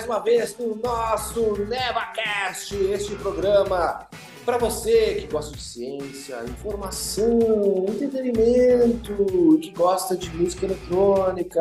Mais 0.00 0.08
uma 0.08 0.18
vez 0.20 0.56
no 0.56 0.76
nosso 0.76 1.58
NevaCast, 1.66 2.74
este 2.74 3.14
programa 3.16 4.06
para 4.46 4.56
você 4.56 5.16
que 5.16 5.26
gosta 5.26 5.54
de 5.54 5.62
ciência, 5.62 6.42
informação, 6.44 7.84
entretenimento, 7.86 9.58
que 9.60 9.70
gosta 9.72 10.16
de 10.16 10.30
música 10.34 10.64
eletrônica. 10.64 11.60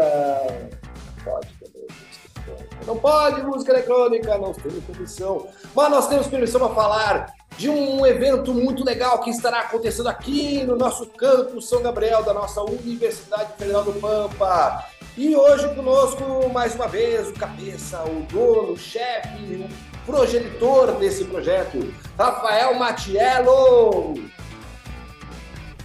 Pode 1.21 1.49
também 1.59 1.88
música 1.89 2.29
eletrônica. 2.47 2.85
Não 2.88 2.97
pode 2.97 3.44
música 3.44 3.71
eletrônica, 3.73 4.38
não 4.38 4.53
temos 4.53 4.83
permissão. 4.85 5.47
Mas 5.75 5.91
nós 5.91 6.08
temos 6.08 6.27
permissão 6.27 6.61
para 6.61 6.75
falar 6.75 7.33
de 7.58 7.69
um 7.69 8.05
evento 8.05 8.53
muito 8.53 8.85
legal 8.85 9.19
que 9.19 9.31
estará 9.31 9.61
acontecendo 9.61 10.08
aqui 10.08 10.63
no 10.63 10.77
nosso 10.77 11.08
campus 11.08 11.67
São 11.67 11.81
Gabriel 11.81 12.23
da 12.23 12.33
nossa 12.33 12.61
Universidade 12.63 13.52
Federal 13.58 13.83
do 13.83 13.91
Pampa. 13.99 14.85
E 15.20 15.36
hoje 15.36 15.68
conosco, 15.76 16.50
mais 16.54 16.76
uma 16.76 16.88
vez, 16.88 17.28
o 17.28 17.34
cabeça, 17.34 18.02
o 18.05 18.26
dono, 18.32 18.72
o 18.72 18.78
chefe, 18.78 19.55
o 19.55 19.68
progenitor 20.05 20.94
desse 20.94 21.26
projeto, 21.26 21.94
Rafael 22.18 22.80
Matiello. 22.80 24.14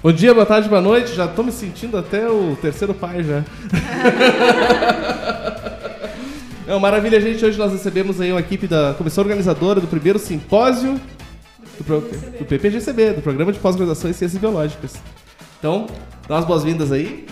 Bom 0.01 0.13
dia, 0.13 0.33
boa 0.33 0.47
tarde, 0.47 0.69
boa 0.69 0.81
noite. 0.81 1.17
Já 1.17 1.25
estou 1.25 1.45
me 1.45 1.51
sentindo 1.51 1.99
até 1.99 2.31
o 2.31 2.57
terceiro 2.63 2.95
pai 2.95 3.25
já. 3.25 3.45
É 6.67 6.79
maravilha, 6.79 7.21
gente. 7.21 7.45
Hoje 7.45 7.59
nós 7.59 7.73
recebemos 7.73 8.19
aí 8.23 8.33
uma 8.33 8.41
equipe 8.41 8.67
da 8.67 8.95
comissão 8.97 9.23
organizadora 9.23 9.83
do 9.83 9.87
primeiro 9.87 10.19
simpósio 10.19 10.99
do, 11.77 11.85
pro, 11.85 12.01
do 12.01 12.45
PPGCB, 12.47 13.13
do 13.13 13.21
Programa 13.21 13.53
de 13.53 13.59
Pós-Graduação 13.59 14.09
em 14.09 14.15
Ciências 14.15 14.41
Biológicas. 14.41 14.95
Então, 15.59 15.85
dá 16.27 16.37
umas 16.37 16.47
boas-vindas 16.47 16.91
aí. 16.91 17.27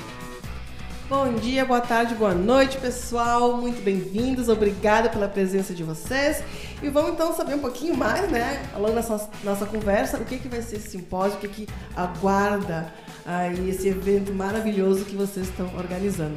Bom 1.13 1.35
dia, 1.35 1.63
boa 1.67 1.83
tarde, 1.83 2.15
boa 2.15 2.33
noite, 2.35 2.79
pessoal. 2.79 3.59
Muito 3.59 3.83
bem-vindos. 3.85 4.49
Obrigada 4.49 5.11
pela 5.11 5.29
presença 5.29 5.75
de 5.75 5.85
vocês. 5.85 6.43
E 6.83 6.89
vamos 6.89 7.13
então 7.13 7.37
saber 7.37 7.55
um 7.55 7.59
pouquinho 7.59 7.95
mais, 7.95 8.31
né, 8.31 8.63
ao 8.73 8.81
longo 8.81 8.95
dessa 8.95 9.29
nossa 9.45 9.67
conversa, 9.67 10.17
o 10.17 10.25
que, 10.25 10.39
que 10.39 10.49
vai 10.49 10.63
ser 10.63 10.77
esse 10.77 10.89
simpósio, 10.89 11.37
o 11.37 11.41
que, 11.43 11.49
que 11.49 11.69
aguarda 11.95 12.91
aí 13.27 13.69
esse 13.69 13.89
evento 13.89 14.33
maravilhoso 14.33 15.05
que 15.05 15.15
vocês 15.15 15.49
estão 15.49 15.71
organizando. 15.77 16.35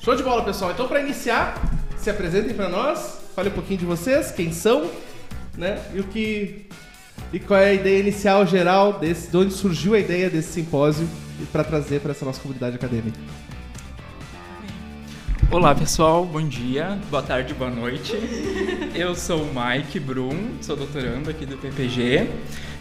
Show 0.00 0.16
de 0.16 0.24
bola, 0.24 0.44
pessoal. 0.44 0.72
Então, 0.72 0.88
para 0.88 1.00
iniciar, 1.00 1.62
se 1.96 2.10
apresentem 2.10 2.56
para 2.56 2.68
nós, 2.68 3.20
fale 3.36 3.50
um 3.50 3.52
pouquinho 3.52 3.78
de 3.78 3.86
vocês, 3.86 4.32
quem 4.32 4.52
são, 4.52 4.90
né? 5.56 5.80
E 5.94 6.00
o 6.00 6.04
que 6.08 6.66
e 7.32 7.38
qual 7.38 7.60
é 7.60 7.68
a 7.68 7.74
ideia 7.74 8.00
inicial 8.00 8.44
geral 8.44 8.94
desse, 8.94 9.30
de 9.30 9.36
onde 9.36 9.54
surgiu 9.54 9.94
a 9.94 9.98
ideia 10.00 10.28
desse 10.28 10.52
simpósio 10.52 11.08
para 11.50 11.64
trazer 11.64 12.00
para 12.00 12.12
essa 12.12 12.24
nossa 12.24 12.40
comunidade 12.40 12.76
acadêmica. 12.76 13.18
Olá 15.50 15.74
pessoal, 15.74 16.24
bom 16.24 16.40
dia, 16.40 16.98
boa 17.10 17.22
tarde, 17.22 17.52
boa 17.52 17.70
noite. 17.70 18.14
Eu 18.94 19.14
sou 19.14 19.42
o 19.42 19.50
Mike 19.54 20.00
Brum, 20.00 20.52
sou 20.62 20.74
doutorando 20.74 21.28
aqui 21.28 21.44
do 21.44 21.58
PPG 21.58 22.26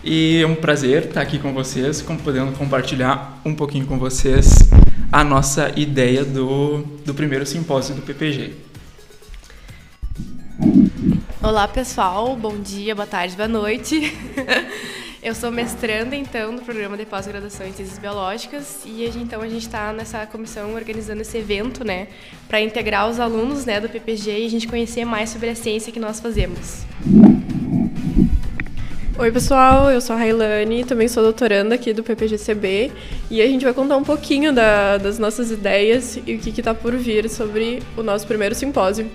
e 0.03 0.41
é 0.41 0.47
um 0.47 0.55
prazer 0.55 1.07
estar 1.07 1.21
aqui 1.21 1.37
com 1.37 1.53
vocês, 1.53 2.01
podendo 2.23 2.53
compartilhar 2.53 3.41
um 3.43 3.53
pouquinho 3.53 3.85
com 3.85 3.99
vocês 3.99 4.69
a 5.11 5.21
nossa 5.21 5.77
ideia 5.77 6.23
do, 6.23 6.83
do 7.05 7.13
primeiro 7.13 7.45
simpósio 7.45 7.93
do 7.93 8.01
PPG. 8.01 8.53
Olá 11.43 11.67
pessoal, 11.67 12.37
bom 12.37 12.57
dia, 12.57 12.95
boa 12.95 13.07
tarde, 13.07 13.35
boa 13.35 13.49
noite. 13.49 14.15
Eu 15.23 15.35
sou 15.35 15.51
mestranda, 15.51 16.15
então, 16.15 16.55
do 16.55 16.63
programa 16.63 16.97
de 16.97 17.05
pós-graduação 17.05 17.67
em 17.67 17.71
Ciências 17.73 17.99
Biológicas 17.99 18.79
e 18.87 19.05
então 19.19 19.39
a 19.43 19.47
gente 19.47 19.67
está 19.67 19.93
nessa 19.93 20.25
comissão 20.25 20.73
organizando 20.73 21.21
esse 21.21 21.37
evento, 21.37 21.83
né, 21.83 22.07
para 22.47 22.59
integrar 22.59 23.07
os 23.07 23.19
alunos, 23.19 23.63
né, 23.63 23.79
do 23.79 23.87
PPG 23.87 24.39
e 24.39 24.45
a 24.47 24.49
gente 24.49 24.67
conhecer 24.67 25.05
mais 25.05 25.29
sobre 25.29 25.49
a 25.49 25.55
ciência 25.55 25.93
que 25.93 25.99
nós 25.99 26.19
fazemos. 26.19 26.87
Oi, 29.15 29.31
pessoal, 29.31 29.91
eu 29.91 30.01
sou 30.01 30.15
a 30.15 30.19
Railane, 30.19 30.85
também 30.85 31.07
sou 31.07 31.21
doutoranda 31.21 31.75
aqui 31.75 31.93
do 31.93 32.01
PPGCB 32.01 32.91
e 33.29 33.43
a 33.43 33.45
gente 33.45 33.63
vai 33.63 33.75
contar 33.75 33.97
um 33.97 34.03
pouquinho 34.03 34.51
da, 34.51 34.97
das 34.97 35.19
nossas 35.19 35.51
ideias 35.51 36.17
e 36.25 36.33
o 36.33 36.39
que 36.39 36.49
está 36.49 36.73
por 36.73 36.97
vir 36.97 37.29
sobre 37.29 37.83
o 37.95 38.01
nosso 38.01 38.25
primeiro 38.25 38.55
simpósio. 38.55 39.07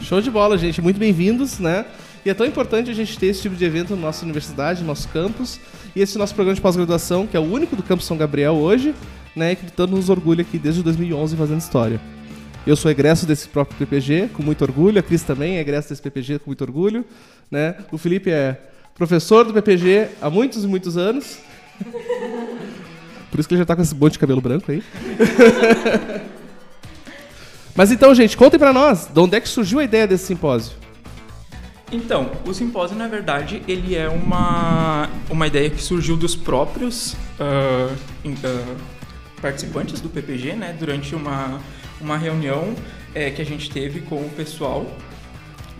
Show 0.00 0.22
de 0.22 0.30
bola, 0.30 0.56
gente. 0.56 0.80
Muito 0.80 0.98
bem-vindos, 0.98 1.58
né? 1.58 1.84
E 2.24 2.30
é 2.30 2.34
tão 2.34 2.46
importante 2.46 2.90
a 2.90 2.94
gente 2.94 3.18
ter 3.18 3.26
esse 3.26 3.42
tipo 3.42 3.54
de 3.54 3.64
evento 3.64 3.94
na 3.94 4.00
nossa 4.00 4.24
universidade, 4.24 4.80
no 4.80 4.86
nosso 4.86 5.08
campus. 5.08 5.60
E 5.94 6.00
esse 6.00 6.16
nosso 6.16 6.34
programa 6.34 6.54
de 6.54 6.60
pós-graduação, 6.60 7.26
que 7.26 7.36
é 7.36 7.40
o 7.40 7.42
único 7.42 7.76
do 7.76 7.82
campus 7.82 8.06
São 8.06 8.16
Gabriel 8.16 8.54
hoje, 8.54 8.94
né? 9.36 9.54
Que 9.54 9.70
tanto 9.70 9.94
nos 9.94 10.08
orgulha 10.08 10.40
aqui 10.40 10.58
desde 10.58 10.82
2011 10.82 11.36
fazendo 11.36 11.60
história. 11.60 12.00
Eu 12.66 12.76
sou 12.76 12.90
egresso 12.90 13.26
desse 13.26 13.46
próprio 13.46 13.76
PPG, 13.76 14.30
com 14.32 14.42
muito 14.42 14.62
orgulho. 14.62 14.98
A 14.98 15.02
Cris 15.02 15.22
também 15.22 15.58
é 15.58 15.60
egresso 15.60 15.90
desse 15.90 16.00
PPG 16.00 16.38
com 16.38 16.46
muito 16.46 16.62
orgulho. 16.62 17.04
Né? 17.50 17.74
O 17.92 17.98
Felipe 17.98 18.30
é 18.30 18.58
professor 18.94 19.44
do 19.44 19.52
PPG 19.52 20.08
há 20.22 20.30
muitos 20.30 20.64
e 20.64 20.66
muitos 20.66 20.96
anos. 20.96 21.38
Por 23.30 23.38
isso 23.38 23.46
que 23.46 23.54
ele 23.54 23.58
já 23.58 23.64
está 23.64 23.76
com 23.76 23.82
esse 23.82 23.94
monte 23.94 24.12
de 24.12 24.18
cabelo 24.18 24.40
branco 24.40 24.72
aí. 24.72 24.82
Mas 27.76 27.92
então, 27.92 28.14
gente, 28.14 28.34
contem 28.34 28.58
para 28.58 28.72
nós, 28.72 29.08
de 29.12 29.20
onde 29.20 29.36
é 29.36 29.40
que 29.40 29.48
surgiu 29.48 29.80
a 29.80 29.84
ideia 29.84 30.06
desse 30.06 30.24
simpósio? 30.24 30.83
Então, 31.92 32.32
o 32.46 32.52
simpósio, 32.52 32.96
na 32.96 33.06
verdade, 33.06 33.62
ele 33.68 33.94
é 33.94 34.08
uma, 34.08 35.08
uma 35.30 35.46
ideia 35.46 35.70
que 35.70 35.82
surgiu 35.82 36.16
dos 36.16 36.34
próprios 36.34 37.12
uh, 37.38 37.92
uh, 38.26 38.76
participantes 39.40 40.00
do 40.00 40.08
PPG, 40.08 40.54
né? 40.54 40.74
Durante 40.78 41.14
uma, 41.14 41.60
uma 42.00 42.16
reunião 42.16 42.74
é, 43.14 43.30
que 43.30 43.40
a 43.40 43.44
gente 43.44 43.70
teve 43.70 44.00
com 44.00 44.16
o 44.16 44.30
pessoal. 44.30 44.86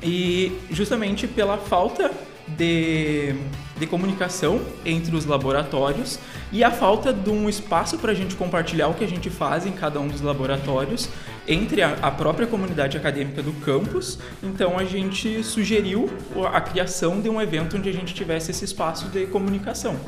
E 0.03 0.53
justamente 0.71 1.27
pela 1.27 1.57
falta 1.57 2.11
de, 2.47 3.35
de 3.79 3.87
comunicação 3.87 4.61
entre 4.85 5.17
os 5.17 5.25
laboratórios 5.25 6.19
e 6.53 6.63
a 6.63 6.71
falta 6.71 7.13
de 7.13 7.31
um 7.31 7.49
espaço 7.49 7.99
para 7.99 8.13
a 8.13 8.15
gente 8.15 8.35
compartilhar 8.35 8.89
o 8.89 8.95
que 8.95 9.05
a 9.05 9.09
gente 9.09 9.31
faz 9.31 9.67
em 9.67 9.73
cada 9.73 9.99
um 9.99 10.09
dos 10.09 10.21
laboratórios 10.21 11.09
entre 11.47 11.82
a, 11.82 11.93
a, 12.03 12.10
própria 12.10 12.47
comunidade 12.47 12.97
acadêmica 12.97 13.43
do 13.43 13.53
campus. 13.53 14.19
Então 14.43 14.78
a 14.78 14.84
gente 14.84 15.43
sugeriu 15.43 16.10
a 16.53 16.60
criação 16.60 17.21
de 17.21 17.28
um 17.28 17.41
evento 17.41 17.77
onde 17.77 17.88
a 17.88 17.93
gente 17.93 18.15
tivesse 18.15 18.50
esse 18.50 18.65
espaço 18.65 19.06
de 19.09 19.27
comunicação. 19.27 19.99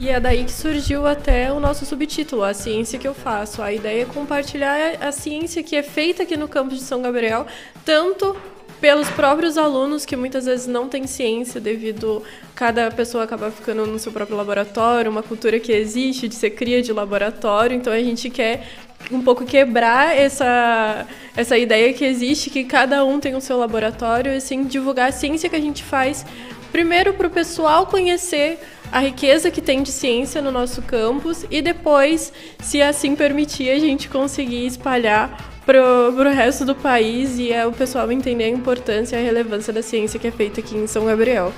E 0.00 0.08
é 0.08 0.18
daí 0.18 0.44
que 0.44 0.52
surgiu 0.52 1.06
até 1.06 1.50
o 1.52 1.60
nosso 1.60 1.86
subtítulo, 1.86 2.42
A 2.42 2.52
Ciência 2.52 2.98
que 2.98 3.06
eu 3.06 3.14
faço. 3.14 3.62
A 3.62 3.72
ideia 3.72 4.02
é 4.02 4.04
compartilhar 4.04 4.76
a 5.00 5.12
ciência 5.12 5.62
que 5.62 5.76
é 5.76 5.82
feita 5.82 6.24
aqui 6.24 6.36
no 6.36 6.48
campus 6.48 6.78
de 6.78 6.84
São 6.84 7.00
Gabriel, 7.00 7.46
tanto 7.84 8.36
pelos 8.84 9.08
próprios 9.08 9.56
alunos 9.56 10.04
que 10.04 10.14
muitas 10.14 10.44
vezes 10.44 10.66
não 10.66 10.90
têm 10.90 11.06
ciência 11.06 11.58
devido 11.58 12.22
cada 12.54 12.90
pessoa 12.90 13.24
acabar 13.24 13.50
ficando 13.50 13.86
no 13.86 13.98
seu 13.98 14.12
próprio 14.12 14.36
laboratório, 14.36 15.10
uma 15.10 15.22
cultura 15.22 15.58
que 15.58 15.72
existe 15.72 16.28
de 16.28 16.34
ser 16.34 16.50
cria 16.50 16.82
de 16.82 16.92
laboratório, 16.92 17.74
então 17.74 17.90
a 17.90 17.98
gente 18.00 18.28
quer 18.28 18.68
um 19.10 19.22
pouco 19.22 19.46
quebrar 19.46 20.14
essa, 20.14 21.06
essa 21.34 21.56
ideia 21.56 21.94
que 21.94 22.04
existe, 22.04 22.50
que 22.50 22.62
cada 22.62 23.02
um 23.06 23.18
tem 23.18 23.34
o 23.34 23.40
seu 23.40 23.56
laboratório, 23.56 24.30
e 24.30 24.36
assim, 24.36 24.64
divulgar 24.64 25.08
a 25.08 25.12
ciência 25.12 25.48
que 25.48 25.56
a 25.56 25.60
gente 25.62 25.82
faz, 25.82 26.26
primeiro 26.70 27.14
para 27.14 27.26
o 27.26 27.30
pessoal 27.30 27.86
conhecer 27.86 28.58
a 28.92 28.98
riqueza 28.98 29.50
que 29.50 29.62
tem 29.62 29.82
de 29.82 29.92
ciência 29.92 30.42
no 30.42 30.52
nosso 30.52 30.82
campus 30.82 31.46
e 31.50 31.62
depois, 31.62 32.30
se 32.60 32.82
assim 32.82 33.16
permitir, 33.16 33.70
a 33.70 33.78
gente 33.78 34.10
conseguir 34.10 34.66
espalhar 34.66 35.53
pro, 35.64 36.12
pro 36.14 36.30
resto 36.30 36.64
do 36.64 36.74
país 36.74 37.38
e 37.38 37.52
é 37.52 37.66
o 37.66 37.72
pessoal 37.72 38.10
entender 38.12 38.44
a 38.44 38.48
importância 38.48 39.16
e 39.16 39.20
a 39.20 39.22
relevância 39.22 39.72
da 39.72 39.82
ciência 39.82 40.18
que 40.20 40.26
é 40.26 40.30
feita 40.30 40.60
aqui 40.60 40.76
em 40.76 40.86
São 40.86 41.06
Gabriel. 41.06 41.52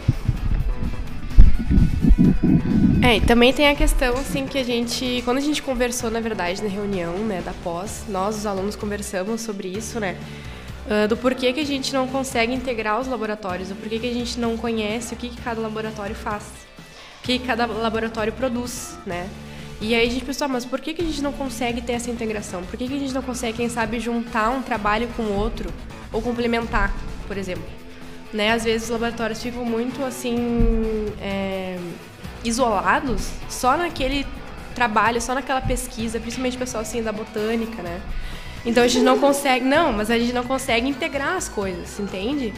É, 3.03 3.19
e 3.19 3.21
também 3.21 3.53
tem 3.53 3.69
a 3.69 3.75
questão, 3.77 4.15
assim, 4.15 4.47
que 4.47 4.59
a 4.59 4.65
gente, 4.65 5.23
quando 5.25 5.39
a 5.39 5.41
gente 5.41 5.63
conversou, 5.63 6.11
na 6.11 6.19
verdade, 6.19 6.61
na 6.61 6.69
reunião, 6.69 7.13
né, 7.19 7.41
da 7.41 7.53
pós, 7.63 8.05
nós, 8.09 8.37
os 8.39 8.47
alunos, 8.47 8.75
conversamos 8.75 9.43
sobre 9.43 9.69
isso, 9.69 10.01
né, 10.01 10.17
uh, 10.87 11.07
do 11.07 11.17
porquê 11.17 11.53
que 11.53 11.61
a 11.61 11.65
gente 11.65 11.93
não 11.93 12.09
consegue 12.09 12.53
integrar 12.53 13.01
os 13.01 13.07
laboratórios, 13.07 13.69
do 13.69 13.77
porquê 13.77 14.01
que 14.01 14.11
a 14.11 14.13
gente 14.13 14.41
não 14.41 14.57
conhece 14.57 15.15
o 15.15 15.17
que, 15.17 15.29
que 15.29 15.41
cada 15.41 15.61
laboratório 15.61 16.17
faz, 16.17 16.43
o 17.21 17.23
que 17.23 17.39
cada 17.39 17.65
laboratório 17.67 18.33
produz, 18.33 18.99
né, 19.07 19.29
e 19.81 19.95
aí 19.95 20.09
a 20.09 20.11
gente 20.11 20.25
pensou, 20.25 20.47
ah, 20.47 20.49
mas 20.49 20.65
por 20.65 20.81
que, 20.81 20.95
que 20.95 21.03
a 21.03 21.05
gente 21.05 21.23
não 21.23 21.33
consegue 21.33 21.83
ter 21.83 21.93
essa 21.93 22.11
integração? 22.11 22.63
Por 22.63 22.79
que, 22.79 22.89
que 22.89 22.95
a 22.95 22.99
gente 22.99 23.13
não 23.13 23.23
consegue, 23.23 23.59
quem 23.59 23.69
sabe, 23.69 24.01
juntar 24.01 24.51
um 24.51 24.63
trabalho 24.63 25.09
com 25.17 25.25
outro? 25.25 25.69
Ou 26.13 26.23
complementar, 26.23 26.95
por 27.27 27.37
exemplo? 27.37 27.65
Né? 28.33 28.53
Às 28.53 28.65
vezes 28.65 28.85
os 28.85 28.91
laboratórios 28.91 29.43
ficam 29.43 29.65
muito, 29.65 30.03
assim, 30.03 30.37
é, 31.21 31.79
isolados 32.43 33.31
só 33.49 33.77
naquele 33.77 34.27
trabalho, 34.75 35.21
só 35.21 35.35
naquela 35.35 35.61
pesquisa, 35.61 36.19
principalmente 36.19 36.57
o 36.57 36.61
pessoal, 36.61 36.83
assim, 36.83 37.03
da 37.03 37.13
botânica, 37.13 37.83
né? 37.83 38.01
Então 38.65 38.83
a 38.83 38.89
gente 38.89 39.05
não 39.05 39.19
consegue... 39.19 39.65
Não, 39.65 39.93
mas 39.93 40.11
a 40.11 40.19
gente 40.19 40.33
não 40.33 40.43
consegue 40.45 40.89
integrar 40.89 41.37
as 41.37 41.49
coisas, 41.49 42.01
entende? 42.01 42.53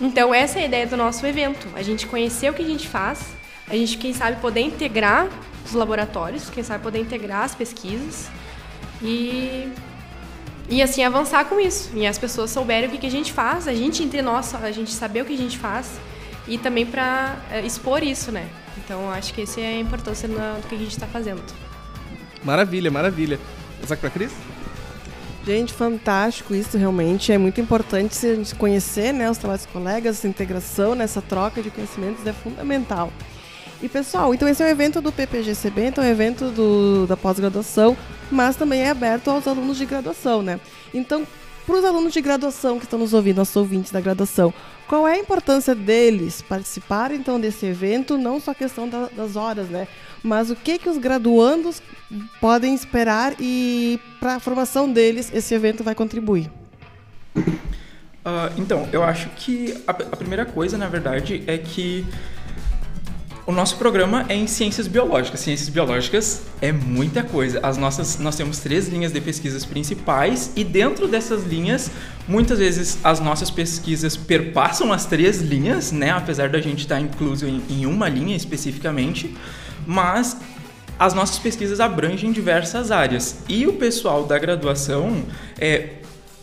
Então 0.00 0.34
essa 0.34 0.58
é 0.58 0.62
a 0.62 0.66
ideia 0.66 0.86
do 0.86 0.96
nosso 0.96 1.24
evento. 1.26 1.66
A 1.74 1.82
gente 1.82 2.06
conhecer 2.06 2.50
o 2.50 2.54
que 2.54 2.62
a 2.62 2.66
gente 2.66 2.86
faz, 2.86 3.20
a 3.68 3.74
gente, 3.74 3.96
quem 3.96 4.12
sabe, 4.12 4.40
poder 4.40 4.60
integrar 4.60 5.28
dos 5.66 5.74
laboratórios, 5.74 6.48
quem 6.48 6.62
sabe 6.62 6.82
poder 6.82 7.00
integrar 7.00 7.42
as 7.42 7.54
pesquisas 7.54 8.28
e 9.02 9.70
e 10.68 10.82
assim 10.82 11.04
avançar 11.04 11.44
com 11.44 11.60
isso. 11.60 11.90
E 11.94 12.06
as 12.06 12.18
pessoas 12.18 12.50
souberem 12.50 12.88
o 12.88 12.92
que, 12.92 12.98
que 12.98 13.06
a 13.06 13.10
gente 13.10 13.32
faz, 13.32 13.68
a 13.68 13.74
gente 13.74 14.02
entre 14.02 14.20
nós, 14.20 14.54
a 14.54 14.70
gente 14.72 14.92
saber 14.92 15.22
o 15.22 15.24
que 15.24 15.34
a 15.34 15.38
gente 15.38 15.58
faz 15.58 15.92
e 16.48 16.58
também 16.58 16.84
para 16.84 17.36
é, 17.50 17.60
expor 17.60 18.02
isso, 18.02 18.32
né? 18.32 18.48
Então 18.78 19.10
acho 19.10 19.32
que 19.32 19.42
essa 19.42 19.60
é 19.60 19.66
a 19.66 19.80
importância 19.80 20.28
do 20.28 20.68
que 20.68 20.74
a 20.74 20.78
gente 20.78 20.90
está 20.90 21.06
fazendo. 21.06 21.42
Maravilha, 22.42 22.90
maravilha. 22.90 23.38
Saca 23.86 24.00
pra 24.00 24.10
Cris? 24.10 24.32
Gente, 25.46 25.72
fantástico 25.72 26.54
isso 26.54 26.76
realmente. 26.76 27.30
É 27.30 27.38
muito 27.38 27.60
importante 27.60 28.26
a 28.26 28.34
gente 28.34 28.54
conhecer 28.56 29.12
né, 29.12 29.30
os 29.30 29.38
trabalhos 29.38 29.62
dos 29.62 29.72
colegas, 29.72 30.18
essa 30.18 30.26
integração, 30.26 30.96
nessa 30.96 31.20
né, 31.20 31.26
troca 31.28 31.62
de 31.62 31.70
conhecimentos 31.70 32.26
é 32.26 32.32
fundamental. 32.32 33.12
E 33.82 33.88
pessoal, 33.88 34.32
então 34.32 34.48
esse 34.48 34.62
é 34.62 34.66
o 34.66 34.68
evento 34.68 35.00
do 35.02 35.12
PPGCB, 35.12 35.88
então 35.88 36.02
é 36.02 36.08
um 36.08 36.10
evento 36.10 36.50
do, 36.50 37.06
da 37.06 37.16
pós-graduação, 37.16 37.96
mas 38.30 38.56
também 38.56 38.80
é 38.80 38.90
aberto 38.90 39.28
aos 39.28 39.46
alunos 39.46 39.76
de 39.76 39.84
graduação, 39.84 40.42
né? 40.42 40.58
Então, 40.94 41.26
para 41.66 41.76
os 41.76 41.84
alunos 41.84 42.12
de 42.12 42.20
graduação 42.20 42.78
que 42.78 42.84
estão 42.84 42.98
nos 42.98 43.12
ouvindo, 43.12 43.36
nossos 43.36 43.56
ouvintes 43.56 43.92
da 43.92 44.00
graduação, 44.00 44.54
qual 44.88 45.06
é 45.06 45.14
a 45.14 45.18
importância 45.18 45.74
deles 45.74 46.40
participarem 46.40 47.18
então 47.18 47.38
desse 47.38 47.66
evento? 47.66 48.16
Não 48.16 48.40
só 48.40 48.52
a 48.52 48.54
questão 48.54 48.88
da, 48.88 49.08
das 49.08 49.36
horas, 49.36 49.68
né? 49.68 49.88
Mas 50.22 50.48
o 50.48 50.56
que 50.56 50.78
que 50.78 50.88
os 50.88 50.96
graduandos 50.96 51.82
podem 52.40 52.74
esperar 52.74 53.34
e 53.38 54.00
para 54.20 54.36
a 54.36 54.40
formação 54.40 54.90
deles 54.90 55.30
esse 55.34 55.54
evento 55.54 55.84
vai 55.84 55.94
contribuir? 55.94 56.50
Uh, 57.36 58.50
então, 58.56 58.88
eu 58.92 59.02
acho 59.02 59.28
que 59.30 59.74
a, 59.86 59.90
a 59.90 60.16
primeira 60.16 60.46
coisa, 60.46 60.78
na 60.78 60.88
verdade, 60.88 61.44
é 61.46 61.58
que 61.58 62.06
o 63.46 63.52
nosso 63.52 63.76
programa 63.76 64.26
é 64.28 64.34
em 64.34 64.48
ciências 64.48 64.88
biológicas. 64.88 65.38
Ciências 65.38 65.68
biológicas 65.68 66.42
é 66.60 66.72
muita 66.72 67.22
coisa. 67.22 67.60
As 67.62 67.76
nossas, 67.76 68.18
nós 68.18 68.34
temos 68.34 68.58
três 68.58 68.88
linhas 68.88 69.12
de 69.12 69.20
pesquisas 69.20 69.64
principais 69.64 70.50
e 70.56 70.64
dentro 70.64 71.06
dessas 71.06 71.44
linhas, 71.44 71.88
muitas 72.26 72.58
vezes 72.58 72.98
as 73.04 73.20
nossas 73.20 73.48
pesquisas 73.48 74.16
perpassam 74.16 74.92
as 74.92 75.06
três 75.06 75.40
linhas, 75.40 75.92
né? 75.92 76.10
Apesar 76.10 76.48
da 76.48 76.60
gente 76.60 76.80
estar 76.80 77.00
incluso 77.00 77.46
em, 77.46 77.62
em 77.70 77.86
uma 77.86 78.08
linha 78.08 78.34
especificamente, 78.34 79.32
mas 79.86 80.36
as 80.98 81.14
nossas 81.14 81.38
pesquisas 81.38 81.78
abrangem 81.78 82.32
diversas 82.32 82.90
áreas. 82.90 83.36
E 83.48 83.64
o 83.68 83.74
pessoal 83.74 84.24
da 84.24 84.36
graduação, 84.40 85.22
é, 85.56 85.90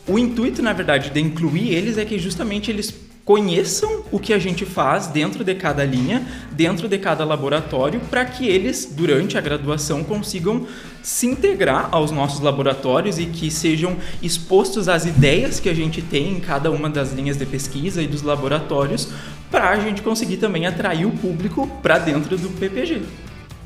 o 0.07 0.17
intuito, 0.17 0.61
na 0.61 0.71
verdade, 0.71 1.09
de 1.09 1.19
incluir 1.19 1.73
eles 1.73 1.97
é 1.97 2.05
que 2.05 2.17
justamente 2.17 2.71
eles 2.71 2.93
conheçam 3.25 4.03
o 4.11 4.19
que 4.19 4.33
a 4.33 4.39
gente 4.39 4.65
faz 4.65 5.07
dentro 5.07 5.43
de 5.43 5.55
cada 5.55 5.85
linha, 5.85 6.25
dentro 6.51 6.89
de 6.89 6.97
cada 6.97 7.23
laboratório, 7.23 8.01
para 8.09 8.25
que 8.25 8.47
eles, 8.47 8.85
durante 8.91 9.37
a 9.37 9.41
graduação, 9.41 10.03
consigam 10.03 10.67
se 11.01 11.27
integrar 11.27 11.87
aos 11.91 12.11
nossos 12.11 12.41
laboratórios 12.41 13.17
e 13.17 13.25
que 13.25 13.49
sejam 13.49 13.95
expostos 14.21 14.89
às 14.89 15.05
ideias 15.05 15.59
que 15.59 15.69
a 15.69 15.73
gente 15.73 16.01
tem 16.01 16.33
em 16.33 16.39
cada 16.39 16.69
uma 16.69 16.89
das 16.89 17.13
linhas 17.13 17.37
de 17.37 17.45
pesquisa 17.45 18.01
e 18.01 18.07
dos 18.07 18.21
laboratórios, 18.21 19.07
para 19.49 19.69
a 19.69 19.79
gente 19.79 20.01
conseguir 20.01 20.37
também 20.37 20.65
atrair 20.65 21.05
o 21.05 21.11
público 21.11 21.67
para 21.81 21.99
dentro 21.99 22.37
do 22.37 22.49
PPG. 22.49 23.03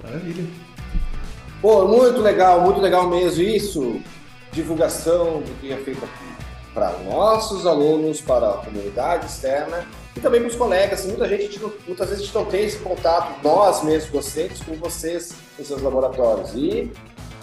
Maravilha. 0.03 0.43
Pô, 1.61 1.87
muito 1.87 2.21
legal, 2.21 2.61
muito 2.61 2.79
legal 2.79 3.09
mesmo 3.09 3.41
isso. 3.41 3.99
Divulgação 4.51 5.41
do 5.41 5.59
que 5.59 5.71
é 5.71 5.77
feito 5.77 6.03
aqui 6.03 6.46
para 6.77 6.91
nossos 6.99 7.65
alunos, 7.65 8.21
para 8.21 8.51
a 8.51 8.57
comunidade 8.57 9.25
externa 9.25 9.83
e 10.15 10.19
também 10.19 10.41
para 10.41 10.49
os 10.49 10.55
colegas. 10.55 11.05
Muita 11.07 11.27
gente, 11.27 11.59
muitas 11.87 12.09
vezes 12.09 12.21
a 12.21 12.25
gente 12.25 12.35
não 12.35 12.45
tem 12.45 12.65
esse 12.65 12.77
contato, 12.77 13.43
nós 13.43 13.83
mesmos 13.83 14.11
docentes, 14.11 14.61
com 14.61 14.75
vocês 14.75 15.33
em 15.57 15.63
seus 15.63 15.81
laboratórios. 15.81 16.51
E 16.53 16.91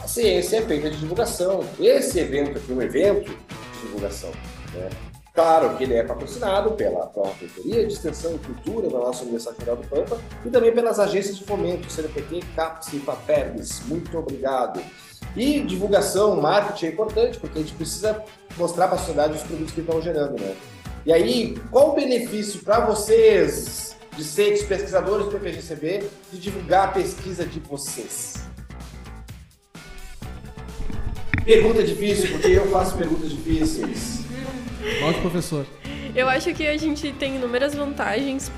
a 0.00 0.06
ciência 0.06 0.58
é 0.58 0.62
feita 0.62 0.88
de 0.88 0.98
divulgação. 0.98 1.64
Esse 1.80 2.20
evento 2.20 2.58
aqui 2.58 2.70
é 2.70 2.74
um 2.76 2.80
evento 2.80 3.32
de 3.32 3.80
divulgação. 3.80 4.30
Né? 4.72 4.88
Claro 5.34 5.76
que 5.76 5.82
ele 5.82 5.94
é 5.94 6.04
patrocinado 6.04 6.70
pela 6.72 7.06
Pró-Reitoria 7.06 7.84
de 7.84 7.92
Extensão 7.92 8.36
e 8.36 8.38
Cultura 8.38 8.88
da 8.88 9.00
nossa 9.00 9.22
Universidade 9.22 9.56
Federal 9.56 9.78
do 9.78 9.88
Pampa 9.88 10.20
e 10.46 10.48
também 10.48 10.72
pelas 10.72 11.00
agências 11.00 11.36
de 11.36 11.44
fomento, 11.44 11.90
CNPq, 11.90 12.40
CAPES 12.54 12.92
e 12.92 13.00
FAPERBS. 13.00 13.82
Muito 13.86 14.16
obrigado. 14.16 14.80
E 15.36 15.60
divulgação, 15.60 16.40
marketing 16.40 16.86
é 16.86 16.88
importante, 16.90 17.38
porque 17.38 17.58
a 17.58 17.62
gente 17.62 17.74
precisa 17.74 18.22
mostrar 18.56 18.86
para 18.86 18.96
a 18.96 18.98
sociedade 18.98 19.34
os 19.34 19.42
produtos 19.42 19.72
que 19.72 19.80
estão 19.80 20.00
gerando, 20.00 20.40
né? 20.40 20.54
E 21.04 21.12
aí, 21.12 21.58
qual 21.70 21.90
o 21.90 21.94
benefício 21.94 22.60
para 22.60 22.80
vocês, 22.80 23.96
de 24.16 24.24
ser 24.24 24.66
pesquisadores 24.66 25.26
do 25.26 25.32
PPGCB, 25.32 26.04
de 26.32 26.38
divulgar 26.38 26.88
a 26.88 26.92
pesquisa 26.92 27.44
de 27.44 27.60
vocês? 27.60 28.44
Pergunta 31.44 31.82
difícil, 31.82 32.30
porque 32.30 32.48
eu 32.48 32.70
faço 32.70 32.96
perguntas 32.96 33.30
difíceis. 33.30 34.20
Pode, 35.00 35.20
professor. 35.20 35.66
Eu 36.14 36.28
acho 36.28 36.54
que 36.54 36.66
a 36.66 36.76
gente 36.76 37.12
tem 37.12 37.36
inúmeras 37.36 37.74
vantagens 37.74 38.50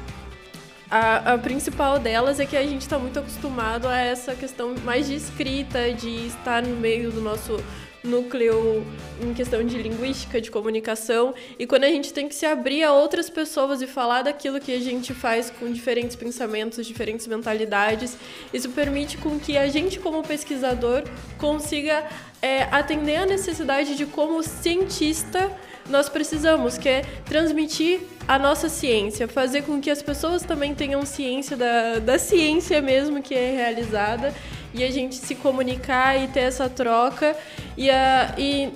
a, 0.90 1.34
a, 1.34 1.38
principal 1.38 1.98
delas 1.98 2.38
é 2.38 2.46
que 2.46 2.56
a 2.56 2.62
gente 2.62 2.82
está 2.82 2.98
muito 2.98 3.18
acostumado 3.18 3.88
a 3.88 3.96
essa 3.98 4.34
questão 4.34 4.74
mais 4.84 5.06
de 5.06 5.14
escrita, 5.14 5.92
de 5.92 6.26
estar 6.26 6.62
no 6.62 6.76
meio 6.76 7.10
do 7.10 7.20
nosso 7.20 7.58
núcleo 8.06 8.86
em 9.20 9.34
questão 9.34 9.64
de 9.64 9.76
linguística, 9.78 10.40
de 10.40 10.50
comunicação, 10.50 11.34
e 11.58 11.66
quando 11.66 11.84
a 11.84 11.88
gente 11.88 12.12
tem 12.12 12.28
que 12.28 12.34
se 12.34 12.46
abrir 12.46 12.84
a 12.84 12.92
outras 12.92 13.28
pessoas 13.28 13.82
e 13.82 13.86
falar 13.86 14.22
daquilo 14.22 14.60
que 14.60 14.72
a 14.72 14.78
gente 14.78 15.12
faz 15.12 15.50
com 15.50 15.70
diferentes 15.72 16.14
pensamentos, 16.14 16.86
diferentes 16.86 17.26
mentalidades, 17.26 18.16
isso 18.52 18.70
permite 18.70 19.18
com 19.18 19.38
que 19.38 19.58
a 19.58 19.68
gente, 19.68 19.98
como 19.98 20.22
pesquisador, 20.22 21.02
consiga 21.36 22.06
é, 22.40 22.62
atender 22.64 23.16
a 23.16 23.26
necessidade 23.26 23.96
de 23.96 24.06
como 24.06 24.42
cientista 24.42 25.50
nós 25.88 26.08
precisamos, 26.08 26.76
que 26.76 26.88
é 26.88 27.02
transmitir 27.24 28.00
a 28.26 28.38
nossa 28.38 28.68
ciência, 28.68 29.28
fazer 29.28 29.62
com 29.62 29.80
que 29.80 29.90
as 29.90 30.02
pessoas 30.02 30.42
também 30.42 30.74
tenham 30.74 31.04
ciência 31.04 31.56
da, 31.56 31.98
da 31.98 32.18
ciência 32.18 32.82
mesmo 32.82 33.22
que 33.22 33.34
é 33.34 33.52
realizada 33.52 34.34
e 34.74 34.84
a 34.84 34.90
gente 34.90 35.14
se 35.14 35.34
comunicar 35.34 36.20
e 36.20 36.28
ter 36.28 36.40
essa 36.40 36.68
troca 36.68 37.36
e, 37.76 37.90
a, 37.90 38.34
e 38.36 38.70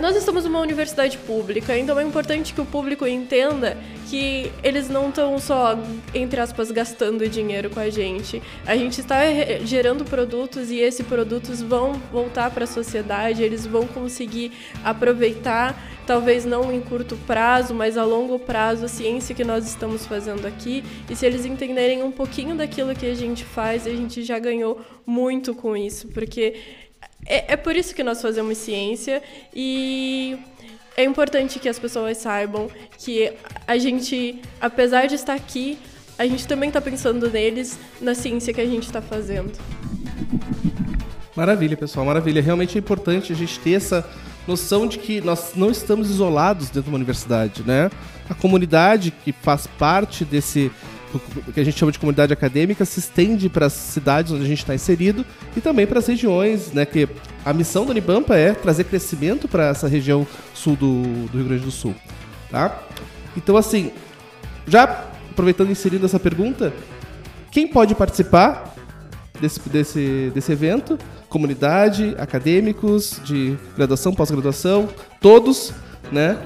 nós 0.00 0.16
estamos 0.16 0.44
numa 0.44 0.60
universidade 0.60 1.18
pública, 1.18 1.76
então 1.76 1.98
é 1.98 2.02
importante 2.02 2.54
que 2.54 2.60
o 2.60 2.64
público 2.64 3.06
entenda 3.06 3.76
que 4.08 4.50
eles 4.62 4.88
não 4.88 5.10
estão 5.10 5.38
só, 5.38 5.78
entre 6.14 6.40
aspas, 6.40 6.70
gastando 6.70 7.28
dinheiro 7.28 7.68
com 7.68 7.80
a 7.80 7.90
gente. 7.90 8.42
A 8.64 8.76
gente 8.76 9.00
está 9.00 9.18
gerando 9.64 10.04
produtos 10.04 10.70
e 10.70 10.78
esses 10.78 11.06
produtos 11.06 11.60
vão 11.60 11.92
voltar 12.10 12.50
para 12.50 12.64
a 12.64 12.66
sociedade, 12.66 13.42
eles 13.42 13.66
vão 13.66 13.86
conseguir 13.86 14.52
aproveitar, 14.82 15.78
talvez 16.06 16.46
não 16.46 16.72
em 16.72 16.80
curto 16.80 17.16
prazo, 17.26 17.74
mas 17.74 17.98
a 17.98 18.04
longo 18.04 18.38
prazo, 18.38 18.86
a 18.86 18.88
ciência 18.88 19.34
que 19.34 19.44
nós 19.44 19.66
estamos 19.66 20.06
fazendo 20.06 20.46
aqui. 20.46 20.84
E 21.10 21.14
se 21.14 21.26
eles 21.26 21.44
entenderem 21.44 22.02
um 22.02 22.12
pouquinho 22.12 22.54
daquilo 22.54 22.94
que 22.94 23.06
a 23.06 23.14
gente 23.14 23.44
faz, 23.44 23.86
a 23.86 23.90
gente 23.90 24.22
já 24.22 24.38
ganhou 24.38 24.80
muito 25.04 25.54
com 25.54 25.76
isso, 25.76 26.08
porque 26.08 26.54
é, 27.26 27.52
é 27.52 27.56
por 27.56 27.76
isso 27.76 27.94
que 27.94 28.02
nós 28.02 28.20
fazemos 28.22 28.58
ciência 28.58 29.22
e 29.54 30.38
é 30.96 31.04
importante 31.04 31.58
que 31.58 31.68
as 31.68 31.78
pessoas 31.78 32.16
saibam 32.18 32.70
que 32.98 33.32
a 33.66 33.76
gente, 33.76 34.40
apesar 34.60 35.06
de 35.06 35.14
estar 35.14 35.34
aqui, 35.34 35.78
a 36.18 36.26
gente 36.26 36.46
também 36.46 36.68
está 36.68 36.80
pensando 36.80 37.30
neles, 37.30 37.78
na 38.00 38.14
ciência 38.14 38.54
que 38.54 38.60
a 38.60 38.66
gente 38.66 38.84
está 38.84 39.02
fazendo. 39.02 39.52
Maravilha, 41.36 41.76
pessoal, 41.76 42.06
maravilha. 42.06 42.40
Realmente 42.40 42.76
é 42.76 42.78
importante 42.78 43.30
a 43.32 43.36
gente 43.36 43.60
ter 43.60 43.72
essa 43.72 44.08
noção 44.48 44.86
de 44.86 44.98
que 44.98 45.20
nós 45.20 45.52
não 45.54 45.70
estamos 45.70 46.08
isolados 46.08 46.68
dentro 46.68 46.84
de 46.84 46.88
uma 46.88 46.96
universidade, 46.96 47.62
né? 47.62 47.90
A 48.30 48.34
comunidade 48.34 49.10
que 49.10 49.32
faz 49.32 49.66
parte 49.66 50.24
desse 50.24 50.72
que 51.52 51.60
a 51.60 51.64
gente 51.64 51.78
chama 51.78 51.92
de 51.92 51.98
comunidade 51.98 52.32
acadêmica 52.32 52.84
se 52.84 52.98
estende 52.98 53.48
para 53.48 53.66
as 53.66 53.72
cidades 53.72 54.32
onde 54.32 54.44
a 54.44 54.46
gente 54.46 54.58
está 54.58 54.74
inserido 54.74 55.24
e 55.56 55.60
também 55.60 55.86
para 55.86 55.98
as 55.98 56.06
regiões, 56.06 56.72
né? 56.72 56.84
Que 56.84 57.08
a 57.44 57.52
missão 57.52 57.84
do 57.84 57.90
Unibampa 57.90 58.36
é 58.36 58.52
trazer 58.52 58.84
crescimento 58.84 59.46
para 59.46 59.68
essa 59.68 59.88
região 59.88 60.26
sul 60.54 60.76
do, 60.76 61.02
do, 61.28 61.38
Rio 61.38 61.46
Grande 61.46 61.64
do 61.64 61.70
Sul, 61.70 61.94
tá? 62.50 62.82
Então, 63.36 63.56
assim, 63.56 63.92
já 64.66 65.06
aproveitando 65.30 65.68
e 65.68 65.72
inserindo 65.72 66.06
essa 66.06 66.18
pergunta, 66.18 66.72
quem 67.50 67.68
pode 67.68 67.94
participar 67.94 68.74
desse, 69.40 69.60
desse, 69.68 70.32
desse 70.34 70.52
evento? 70.52 70.98
Comunidade, 71.28 72.14
acadêmicos 72.18 73.20
de 73.24 73.56
graduação, 73.76 74.14
pós-graduação, 74.14 74.88
todos, 75.20 75.72
né? 76.10 76.38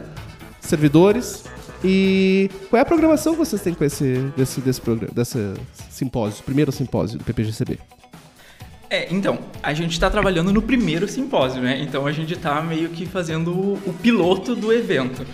Servidores, 0.60 1.44
e 1.82 2.50
qual 2.68 2.78
é 2.78 2.82
a 2.82 2.87
programação 2.87 3.32
que 3.32 3.38
vocês 3.38 3.62
têm 3.62 3.75
com 3.75 3.84
esse 3.84 4.04
desse, 4.37 4.60
desse 4.60 4.80
programa, 4.80 5.12
desse 5.14 5.54
simpósio, 5.90 6.44
primeiro 6.44 6.70
simpósio 6.70 7.18
do 7.18 7.25
PPGCB? 7.25 7.78
É, 8.90 9.06
então, 9.14 9.38
a 9.62 9.72
gente 9.72 9.92
está 9.92 10.10
trabalhando 10.10 10.52
no 10.52 10.60
primeiro 10.60 11.06
simpósio, 11.06 11.62
né? 11.62 11.80
Então 11.80 12.08
a 12.08 12.12
gente 12.12 12.34
está 12.34 12.60
meio 12.60 12.88
que 12.88 13.06
fazendo 13.06 13.52
o, 13.52 13.75
o 13.87 13.92
piloto 13.92 14.56
do 14.56 14.72
evento. 14.72 15.25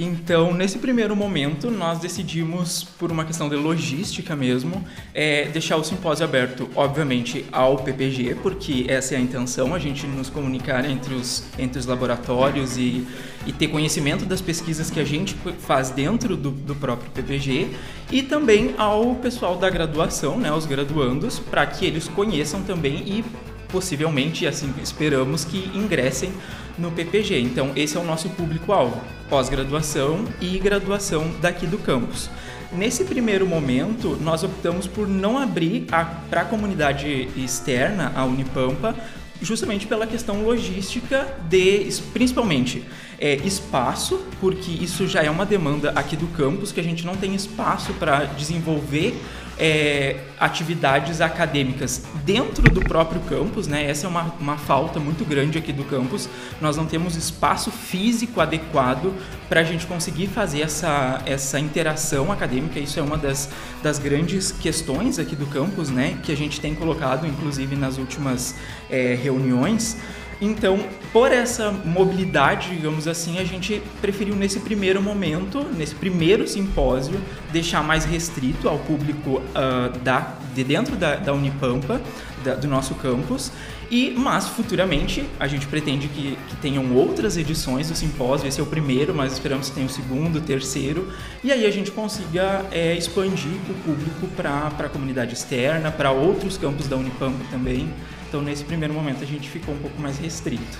Então, 0.00 0.54
nesse 0.54 0.78
primeiro 0.78 1.16
momento, 1.16 1.72
nós 1.72 1.98
decidimos, 1.98 2.84
por 2.84 3.10
uma 3.10 3.24
questão 3.24 3.48
de 3.48 3.56
logística 3.56 4.36
mesmo, 4.36 4.84
é, 5.12 5.46
deixar 5.46 5.76
o 5.76 5.82
simpósio 5.82 6.24
aberto, 6.24 6.70
obviamente, 6.76 7.44
ao 7.50 7.78
PPG, 7.78 8.36
porque 8.36 8.86
essa 8.86 9.14
é 9.14 9.18
a 9.18 9.20
intenção, 9.20 9.74
a 9.74 9.78
gente 9.80 10.06
nos 10.06 10.30
comunicar 10.30 10.88
entre 10.88 11.14
os, 11.14 11.42
entre 11.58 11.80
os 11.80 11.86
laboratórios 11.86 12.76
e, 12.76 13.04
e 13.44 13.52
ter 13.52 13.66
conhecimento 13.66 14.24
das 14.24 14.40
pesquisas 14.40 14.88
que 14.88 15.00
a 15.00 15.04
gente 15.04 15.34
faz 15.58 15.90
dentro 15.90 16.36
do, 16.36 16.52
do 16.52 16.76
próprio 16.76 17.10
PPG, 17.10 17.66
e 18.12 18.22
também 18.22 18.76
ao 18.78 19.16
pessoal 19.16 19.56
da 19.56 19.68
graduação, 19.68 20.38
né, 20.38 20.48
aos 20.48 20.64
graduandos, 20.64 21.40
para 21.40 21.66
que 21.66 21.84
eles 21.84 22.06
conheçam 22.06 22.62
também 22.62 23.02
e 23.04 23.24
possivelmente, 23.66 24.46
assim 24.46 24.72
esperamos, 24.80 25.44
que 25.44 25.70
ingressem 25.74 26.32
no 26.78 26.90
PPG. 26.90 27.40
Então, 27.40 27.72
esse 27.74 27.96
é 27.96 28.00
o 28.00 28.04
nosso 28.04 28.28
público-alvo, 28.30 29.00
pós-graduação 29.28 30.24
e 30.40 30.58
graduação 30.58 31.30
daqui 31.40 31.66
do 31.66 31.78
campus. 31.78 32.30
Nesse 32.72 33.04
primeiro 33.04 33.46
momento, 33.46 34.16
nós 34.20 34.42
optamos 34.44 34.86
por 34.86 35.08
não 35.08 35.38
abrir 35.38 35.86
para 36.28 36.42
a 36.42 36.44
comunidade 36.44 37.28
externa, 37.36 38.12
a 38.14 38.24
Unipampa, 38.24 38.94
justamente 39.40 39.86
pela 39.86 40.06
questão 40.06 40.42
logística 40.42 41.26
de, 41.48 41.88
principalmente, 42.12 42.84
é, 43.18 43.36
espaço, 43.36 44.20
porque 44.40 44.70
isso 44.70 45.06
já 45.06 45.22
é 45.22 45.30
uma 45.30 45.46
demanda 45.46 45.92
aqui 45.94 46.16
do 46.16 46.26
campus, 46.28 46.72
que 46.72 46.80
a 46.80 46.82
gente 46.82 47.06
não 47.06 47.16
tem 47.16 47.34
espaço 47.34 47.92
para 47.94 48.24
desenvolver 48.24 49.14
é, 49.58 50.16
atividades 50.38 51.20
acadêmicas 51.20 52.04
dentro 52.24 52.70
do 52.70 52.80
próprio 52.80 53.20
campus, 53.22 53.66
né? 53.66 53.90
Essa 53.90 54.06
é 54.06 54.08
uma, 54.08 54.22
uma 54.38 54.56
falta 54.56 55.00
muito 55.00 55.24
grande 55.24 55.58
aqui 55.58 55.72
do 55.72 55.84
campus. 55.84 56.28
Nós 56.60 56.76
não 56.76 56.86
temos 56.86 57.16
espaço 57.16 57.70
físico 57.70 58.40
adequado 58.40 59.12
para 59.48 59.60
a 59.60 59.64
gente 59.64 59.86
conseguir 59.86 60.28
fazer 60.28 60.60
essa, 60.60 61.20
essa 61.26 61.58
interação 61.58 62.30
acadêmica. 62.30 62.78
Isso 62.78 63.00
é 63.00 63.02
uma 63.02 63.18
das, 63.18 63.50
das 63.82 63.98
grandes 63.98 64.52
questões 64.52 65.18
aqui 65.18 65.34
do 65.34 65.46
campus, 65.46 65.90
né? 65.90 66.18
Que 66.22 66.30
a 66.30 66.36
gente 66.36 66.60
tem 66.60 66.74
colocado, 66.74 67.26
inclusive, 67.26 67.74
nas 67.74 67.98
últimas 67.98 68.54
é, 68.88 69.18
reuniões. 69.20 69.96
Então, 70.40 70.78
por 71.12 71.32
essa 71.32 71.72
mobilidade, 71.72 72.70
digamos 72.70 73.08
assim, 73.08 73.38
a 73.38 73.44
gente 73.44 73.82
preferiu 74.00 74.36
nesse 74.36 74.60
primeiro 74.60 75.02
momento, 75.02 75.64
nesse 75.76 75.94
primeiro 75.94 76.46
simpósio, 76.46 77.20
deixar 77.52 77.82
mais 77.82 78.04
restrito 78.04 78.68
ao 78.68 78.78
público 78.78 79.40
uh, 79.40 79.98
da, 79.98 80.34
de 80.54 80.62
dentro 80.62 80.94
da, 80.94 81.16
da 81.16 81.32
Unipampa, 81.32 82.00
da, 82.44 82.54
do 82.54 82.68
nosso 82.68 82.94
campus. 82.94 83.50
E, 83.90 84.12
mas 84.16 84.46
futuramente 84.48 85.24
a 85.40 85.46
gente 85.46 85.66
pretende 85.66 86.08
que, 86.08 86.36
que 86.48 86.56
tenham 86.56 86.94
outras 86.94 87.36
edições 87.36 87.88
do 87.88 87.94
simpósio. 87.94 88.46
Esse 88.46 88.60
é 88.60 88.62
o 88.62 88.66
primeiro, 88.66 89.14
mas 89.14 89.32
esperamos 89.32 89.70
que 89.70 89.76
tenha 89.76 89.86
o 89.86 89.90
segundo, 89.90 90.36
o 90.36 90.40
terceiro. 90.42 91.10
E 91.42 91.50
aí 91.50 91.64
a 91.64 91.70
gente 91.70 91.90
consiga 91.90 92.66
é, 92.70 92.94
expandir 92.94 93.50
o 93.70 93.74
público 93.82 94.26
para 94.36 94.66
a 94.66 94.88
comunidade 94.88 95.32
externa, 95.32 95.90
para 95.90 96.10
outros 96.10 96.58
campos 96.58 96.86
da 96.86 96.96
Unipampa 96.96 97.44
também. 97.50 97.88
Então, 98.28 98.42
nesse 98.42 98.62
primeiro 98.62 98.92
momento, 98.92 99.22
a 99.22 99.26
gente 99.26 99.48
ficou 99.48 99.74
um 99.74 99.78
pouco 99.78 99.98
mais 100.00 100.18
restrito. 100.18 100.78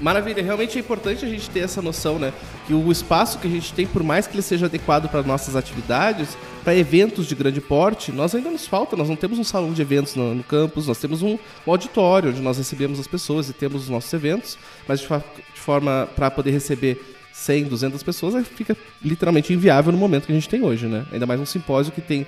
Maravilha, 0.00 0.42
realmente 0.42 0.76
é 0.76 0.80
importante 0.80 1.24
a 1.24 1.28
gente 1.28 1.48
ter 1.48 1.60
essa 1.60 1.80
noção, 1.80 2.18
né? 2.18 2.32
Que 2.66 2.74
o 2.74 2.90
espaço 2.90 3.38
que 3.38 3.46
a 3.46 3.50
gente 3.50 3.72
tem, 3.72 3.86
por 3.86 4.02
mais 4.02 4.26
que 4.26 4.34
ele 4.34 4.42
seja 4.42 4.66
adequado 4.66 5.08
para 5.08 5.22
nossas 5.22 5.54
atividades, 5.54 6.36
para 6.64 6.74
eventos 6.74 7.26
de 7.26 7.34
grande 7.34 7.60
porte, 7.60 8.10
nós 8.10 8.34
ainda 8.34 8.50
nos 8.50 8.66
falta, 8.66 8.96
nós 8.96 9.08
não 9.08 9.16
temos 9.16 9.38
um 9.38 9.44
salão 9.44 9.72
de 9.72 9.82
eventos 9.82 10.16
no, 10.16 10.34
no 10.34 10.42
campus, 10.42 10.86
nós 10.86 10.98
temos 10.98 11.22
um, 11.22 11.38
um, 11.66 11.70
auditório 11.70 12.30
onde 12.30 12.40
nós 12.40 12.56
recebemos 12.56 12.98
as 12.98 13.06
pessoas 13.06 13.50
e 13.50 13.52
temos 13.52 13.82
os 13.82 13.88
nossos 13.90 14.12
eventos, 14.12 14.56
mas 14.88 15.00
de, 15.00 15.06
fa 15.06 15.18
de 15.18 15.60
forma 15.60 16.08
para 16.16 16.30
poder 16.30 16.50
receber 16.50 17.00
100, 17.32 17.64
200 17.64 18.02
pessoas, 18.02 18.46
fica 18.48 18.76
literalmente 19.02 19.52
inviável 19.52 19.92
no 19.92 19.98
momento 19.98 20.24
que 20.24 20.32
a 20.32 20.34
gente 20.34 20.48
tem 20.48 20.62
hoje, 20.62 20.86
né? 20.86 21.04
Ainda 21.12 21.26
mais 21.26 21.38
um 21.38 21.46
simpósio 21.46 21.92
que 21.92 22.00
tem 22.00 22.26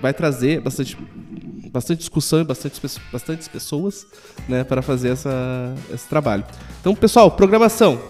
vai 0.00 0.12
trazer 0.12 0.60
bastante, 0.60 0.96
bastante 1.70 1.98
discussão 1.98 2.40
e 2.40 2.44
bastante, 2.44 2.80
bastantes 3.12 3.48
pessoas 3.48 4.06
né, 4.48 4.64
para 4.64 4.82
fazer 4.82 5.10
essa, 5.10 5.74
esse 5.92 6.06
trabalho. 6.08 6.44
Então, 6.80 6.94
pessoal, 6.94 7.30
programação. 7.30 8.00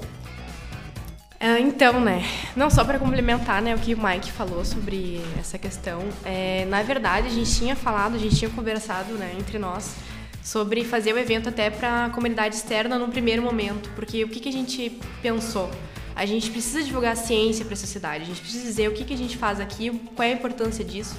É, 1.39 1.61
então, 1.61 2.01
né, 2.01 2.23
não 2.57 2.71
só 2.71 2.83
para 2.83 2.99
complementar 2.99 3.61
né, 3.61 3.75
o 3.75 3.79
que 3.79 3.93
o 3.93 4.03
Mike 4.03 4.33
falou 4.33 4.65
sobre 4.65 5.21
essa 5.39 5.59
questão, 5.59 6.01
é, 6.25 6.65
na 6.65 6.83
verdade 6.83 7.27
a 7.29 7.31
gente 7.31 7.55
tinha 7.55 7.77
falado, 7.77 8.17
a 8.17 8.19
gente 8.19 8.37
tinha 8.37 8.51
conversado 8.51 9.15
né, 9.15 9.35
entre 9.39 9.59
nós 9.59 9.95
sobre 10.43 10.83
fazer 10.85 11.13
o 11.13 11.19
evento 11.19 11.49
até 11.49 11.69
para 11.69 12.07
a 12.07 12.11
comunidade 12.11 12.55
externa 12.55 12.99
no 12.99 13.09
primeiro 13.09 13.43
momento, 13.43 13.91
porque 13.95 14.25
o 14.25 14.29
que, 14.29 14.41
que 14.41 14.49
a 14.49 14.53
gente 14.53 14.99
pensou? 15.21 15.71
A 16.15 16.25
gente 16.25 16.51
precisa 16.51 16.83
divulgar 16.83 17.13
a 17.13 17.17
ciência 17.17 17.65
para 17.65 17.75
a 17.75 17.77
sociedade, 17.77 18.23
a 18.23 18.27
gente 18.27 18.41
precisa 18.41 18.65
dizer 18.65 18.89
o 18.89 18.93
que, 18.93 19.05
que 19.05 19.13
a 19.13 19.19
gente 19.19 19.37
faz 19.37 19.61
aqui, 19.61 19.91
qual 20.15 20.27
é 20.27 20.33
a 20.33 20.35
importância 20.35 20.83
disso. 20.83 21.17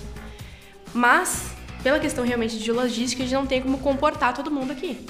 Mas, 0.94 1.52
pela 1.84 2.00
questão 2.00 2.26
realmente 2.26 2.58
de 2.58 2.72
logística, 2.72 3.22
a 3.22 3.26
gente 3.26 3.36
não 3.36 3.46
tem 3.46 3.62
como 3.62 3.78
comportar 3.78 4.34
todo 4.34 4.50
mundo 4.50 4.72
aqui. 4.72 5.06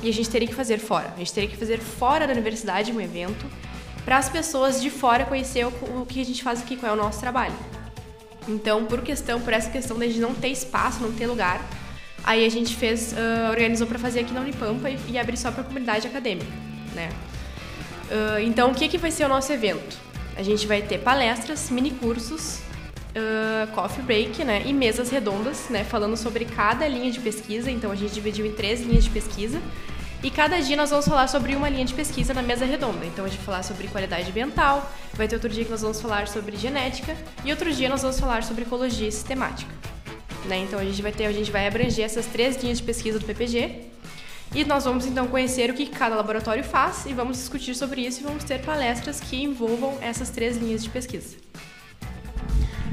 E 0.00 0.08
a 0.08 0.12
gente 0.12 0.30
teria 0.30 0.46
que 0.46 0.54
fazer 0.54 0.78
fora. 0.78 1.12
A 1.14 1.18
gente 1.18 1.32
teria 1.32 1.48
que 1.48 1.56
fazer 1.56 1.78
fora 1.78 2.26
da 2.26 2.32
universidade 2.32 2.92
um 2.92 3.00
evento 3.00 3.46
para 4.04 4.18
as 4.18 4.28
pessoas 4.28 4.80
de 4.80 4.90
fora 4.90 5.24
conhecer 5.24 5.66
o, 5.66 5.68
o, 5.68 6.06
que 6.06 6.20
a 6.20 6.24
gente 6.24 6.42
faz 6.42 6.60
aqui, 6.62 6.76
qual 6.76 6.90
é 6.90 6.94
o 6.94 6.98
nosso 6.98 7.20
trabalho. 7.20 7.54
Então, 8.48 8.84
por 8.86 9.02
questão, 9.02 9.40
por 9.40 9.52
essa 9.52 9.70
questão 9.70 9.98
de 9.98 10.20
não 10.20 10.34
ter 10.34 10.48
espaço, 10.48 11.00
não 11.00 11.12
ter 11.12 11.26
lugar, 11.26 11.64
aí 12.24 12.44
a 12.44 12.48
gente 12.48 12.74
fez, 12.74 13.12
uh, 13.12 13.50
organizou 13.50 13.86
para 13.86 13.98
fazer 13.98 14.20
aqui 14.20 14.32
na 14.32 14.40
Unipampa 14.40 14.90
e, 14.90 14.98
e 15.08 15.18
abrir 15.18 15.36
só 15.36 15.52
para 15.52 15.62
a 15.62 15.64
comunidade 15.64 16.06
acadêmica, 16.06 16.50
né? 16.94 17.08
Uh, 18.10 18.40
então, 18.40 18.72
o 18.72 18.74
que, 18.74 18.88
que 18.88 18.98
vai 18.98 19.10
ser 19.10 19.24
o 19.24 19.28
nosso 19.28 19.52
evento? 19.52 19.96
A 20.36 20.42
gente 20.42 20.66
vai 20.66 20.82
ter 20.82 20.98
palestras, 20.98 21.70
mini 21.70 21.90
cursos, 21.90 22.60
uh, 23.12 23.70
coffee 23.72 24.02
break, 24.02 24.44
né, 24.44 24.62
e 24.66 24.72
mesas 24.72 25.10
redondas, 25.10 25.68
né, 25.68 25.84
falando 25.84 26.16
sobre 26.16 26.44
cada 26.44 26.86
linha 26.88 27.10
de 27.10 27.20
pesquisa. 27.20 27.70
Então 27.70 27.90
a 27.90 27.94
gente 27.94 28.12
dividiu 28.12 28.46
em 28.46 28.52
três 28.52 28.80
linhas 28.80 29.04
de 29.04 29.10
pesquisa. 29.10 29.60
E 30.22 30.30
cada 30.30 30.60
dia 30.60 30.76
nós 30.76 30.90
vamos 30.90 31.06
falar 31.06 31.26
sobre 31.26 31.56
uma 31.56 31.68
linha 31.68 31.84
de 31.84 31.94
pesquisa 31.94 32.32
na 32.32 32.42
mesa 32.42 32.64
redonda. 32.64 33.04
Então 33.04 33.24
a 33.24 33.28
gente 33.28 33.38
vai 33.38 33.46
falar 33.46 33.62
sobre 33.64 33.88
qualidade 33.88 34.30
ambiental, 34.30 34.88
vai 35.14 35.26
ter 35.26 35.34
outro 35.34 35.48
dia 35.50 35.64
que 35.64 35.70
nós 35.70 35.82
vamos 35.82 36.00
falar 36.00 36.28
sobre 36.28 36.56
genética 36.56 37.16
e 37.44 37.50
outro 37.50 37.72
dia 37.72 37.88
nós 37.88 38.02
vamos 38.02 38.20
falar 38.20 38.44
sobre 38.44 38.62
ecologia 38.62 39.10
sistemática. 39.10 39.72
Né? 40.44 40.58
Então 40.58 40.78
a 40.78 40.84
gente 40.84 41.02
vai 41.02 41.10
ter, 41.10 41.26
a 41.26 41.32
gente 41.32 41.50
vai 41.50 41.66
abranger 41.66 42.04
essas 42.04 42.26
três 42.26 42.62
linhas 42.62 42.78
de 42.78 42.84
pesquisa 42.84 43.18
do 43.18 43.24
PPG 43.24 43.80
e 44.54 44.64
nós 44.64 44.84
vamos 44.84 45.06
então 45.06 45.26
conhecer 45.26 45.70
o 45.70 45.74
que 45.74 45.86
cada 45.86 46.14
laboratório 46.14 46.62
faz 46.62 47.04
e 47.06 47.12
vamos 47.12 47.38
discutir 47.38 47.74
sobre 47.74 48.02
isso 48.02 48.20
e 48.20 48.22
vamos 48.22 48.44
ter 48.44 48.60
palestras 48.60 49.18
que 49.18 49.42
envolvam 49.42 49.98
essas 50.00 50.30
três 50.30 50.56
linhas 50.56 50.84
de 50.84 50.90
pesquisa. 50.90 51.36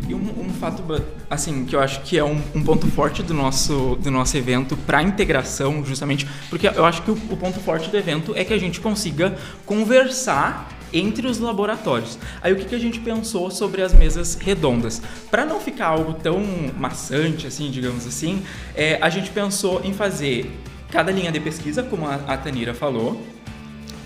E 0.10 0.16
um, 0.16 0.18
um, 0.18 0.50
fato, 0.50 0.84
assim, 1.30 1.66
que 1.66 1.76
eu 1.76 1.80
acho 1.80 2.02
que 2.02 2.18
é 2.18 2.24
um, 2.24 2.42
um 2.56 2.64
ponto 2.64 2.88
forte 2.88 3.22
do 3.22 3.32
nosso, 3.32 3.96
do 4.02 4.10
nosso 4.10 4.36
evento 4.36 4.76
para 4.76 5.04
integração, 5.04 5.86
justamente, 5.86 6.28
porque 6.50 6.68
eu 6.68 6.84
acho 6.84 7.04
que 7.04 7.12
o, 7.12 7.14
o 7.14 7.38
ponto 7.38 7.60
forte 7.60 7.92
do 7.92 7.96
evento 7.96 8.34
é 8.36 8.44
que 8.44 8.52
a 8.52 8.58
gente 8.58 8.82
consiga 8.82 9.38
conversar 9.68 10.68
entre 10.92 11.28
os 11.28 11.38
laboratórios. 11.38 12.18
Aí 12.42 12.52
o 12.52 12.56
que, 12.56 12.66
que 12.66 12.74
a 12.74 12.80
gente 12.80 13.00
pensou 13.00 13.52
sobre 13.52 13.84
as 13.84 13.94
mesas 13.94 14.34
redondas? 14.34 15.00
Para 15.30 15.46
não 15.46 15.60
ficar 15.60 15.90
algo 15.90 16.16
tão 16.16 16.42
maçante, 16.76 17.46
assim, 17.46 17.70
digamos 17.70 18.08
assim, 18.08 18.42
é, 18.76 18.98
a 19.00 19.12
gente 19.12 19.30
pensou 19.30 19.80
em 19.84 19.94
fazer 19.94 20.52
cada 20.90 21.12
linha 21.12 21.32
de 21.32 21.40
pesquisa, 21.40 21.84
como 21.84 22.08
a, 22.08 22.16
a 22.16 22.36
Tanira 22.36 22.74
falou, 22.74 23.22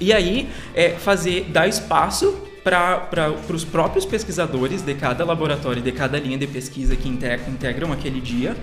e 0.01 0.11
aí 0.11 0.49
é, 0.75 0.89
fazer 0.89 1.45
dar 1.45 1.65
espaço 1.65 2.37
para 2.63 3.33
os 3.49 3.63
próprios 3.65 4.05
pesquisadores 4.05 4.81
de 4.81 4.93
cada 4.95 5.25
laboratório, 5.25 5.81
de 5.81 5.91
cada 5.91 6.19
linha 6.19 6.37
de 6.37 6.47
pesquisa 6.47 6.95
que 6.95 7.09
integram 7.09 7.91
aquele 7.91 8.21
dia, 8.21 8.55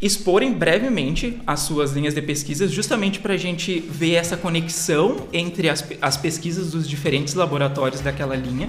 exporem 0.00 0.52
brevemente 0.52 1.40
as 1.46 1.60
suas 1.60 1.92
linhas 1.92 2.14
de 2.14 2.22
pesquisa, 2.22 2.66
justamente 2.66 3.20
para 3.20 3.34
a 3.34 3.36
gente 3.36 3.80
ver 3.80 4.14
essa 4.14 4.36
conexão 4.36 5.28
entre 5.32 5.68
as, 5.68 5.86
as 6.00 6.16
pesquisas 6.16 6.70
dos 6.70 6.88
diferentes 6.88 7.34
laboratórios 7.34 8.00
daquela 8.00 8.34
linha. 8.34 8.68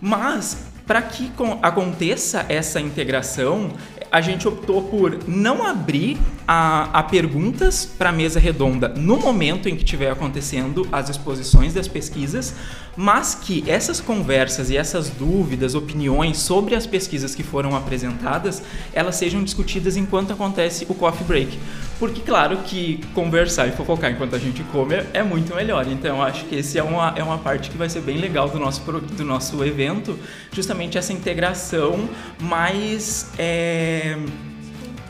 Mas, 0.00 0.66
para 0.86 1.00
que 1.02 1.30
aconteça 1.62 2.44
essa 2.48 2.80
integração, 2.80 3.70
a 4.16 4.20
gente 4.22 4.48
optou 4.48 4.80
por 4.80 5.28
não 5.28 5.62
abrir 5.62 6.16
a, 6.48 6.84
a 7.00 7.02
perguntas 7.02 7.84
para 7.84 8.08
a 8.08 8.12
mesa 8.12 8.40
redonda 8.40 8.88
no 8.88 9.18
momento 9.18 9.68
em 9.68 9.76
que 9.76 9.84
estiver 9.84 10.10
acontecendo 10.10 10.88
as 10.90 11.10
exposições 11.10 11.74
das 11.74 11.86
pesquisas, 11.86 12.54
mas 12.96 13.34
que 13.34 13.62
essas 13.66 14.00
conversas 14.00 14.70
e 14.70 14.76
essas 14.78 15.10
dúvidas, 15.10 15.74
opiniões 15.74 16.38
sobre 16.38 16.74
as 16.74 16.86
pesquisas 16.86 17.34
que 17.34 17.42
foram 17.42 17.76
apresentadas, 17.76 18.62
elas 18.94 19.16
sejam 19.16 19.44
discutidas 19.44 19.98
enquanto 19.98 20.32
acontece 20.32 20.86
o 20.88 20.94
coffee 20.94 21.26
break. 21.26 21.58
Porque, 21.98 22.20
claro, 22.20 22.58
que 22.58 23.00
conversar 23.14 23.66
e 23.68 23.72
fofocar 23.72 24.10
enquanto 24.10 24.36
a 24.36 24.38
gente 24.38 24.62
come 24.64 24.96
é 25.14 25.22
muito 25.22 25.54
melhor. 25.54 25.86
Então, 25.88 26.22
acho 26.22 26.44
que 26.44 26.56
esse 26.56 26.78
é 26.78 26.82
uma, 26.82 27.14
é 27.16 27.22
uma 27.22 27.38
parte 27.38 27.70
que 27.70 27.76
vai 27.76 27.88
ser 27.88 28.02
bem 28.02 28.18
legal 28.18 28.50
do 28.50 28.58
nosso, 28.58 28.82
do 28.92 29.24
nosso 29.24 29.64
evento, 29.64 30.18
justamente 30.52 30.98
essa 30.98 31.12
integração 31.12 32.08
mais 32.38 33.30
é, 33.38 34.18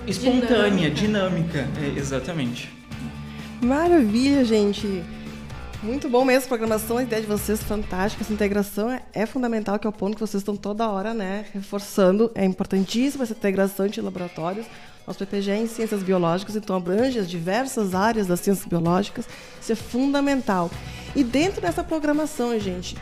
espontânea, 0.07 0.91
dinâmica. 0.91 1.65
dinâmica. 1.65 1.69
É, 1.83 1.99
exatamente. 1.99 2.71
Maravilha, 3.61 4.45
gente! 4.45 5.03
Muito 5.87 6.09
bom 6.09 6.25
mesmo, 6.25 6.49
programação, 6.49 6.99
a 6.99 7.05
ideia 7.05 7.23
de 7.23 7.29
vocês 7.29 7.63
fantástica. 7.63 8.25
Essa 8.25 8.33
integração 8.33 8.91
é, 8.91 9.03
é 9.15 9.25
fundamental, 9.25 9.79
que 9.79 9.87
é 9.87 9.91
o 9.91 9.93
ponto 9.93 10.15
que 10.15 10.21
vocês 10.21 10.41
estão 10.41 10.57
toda 10.57 10.91
hora, 10.91 11.15
né, 11.15 11.45
reforçando. 11.55 12.29
É 12.35 12.45
importantíssima 12.45 13.23
essa 13.23 13.35
integração 13.35 13.87
de 13.87 14.01
laboratórios. 14.01 14.67
Nosso 15.07 15.21
PPG 15.21 15.51
é 15.53 15.57
em 15.59 15.69
ciências 15.69 16.03
biológicas, 16.03 16.57
então 16.57 16.75
abrange 16.75 17.21
as 17.21 17.31
diversas 17.31 17.95
áreas 17.95 18.27
das 18.27 18.41
ciências 18.41 18.67
biológicas. 18.67 19.29
Isso 19.63 19.71
é 19.71 19.77
fundamental. 19.77 20.73
E 21.15 21.23
dentro 21.23 21.61
dessa 21.61 21.85
programação, 21.85 22.59
gente, 22.59 22.97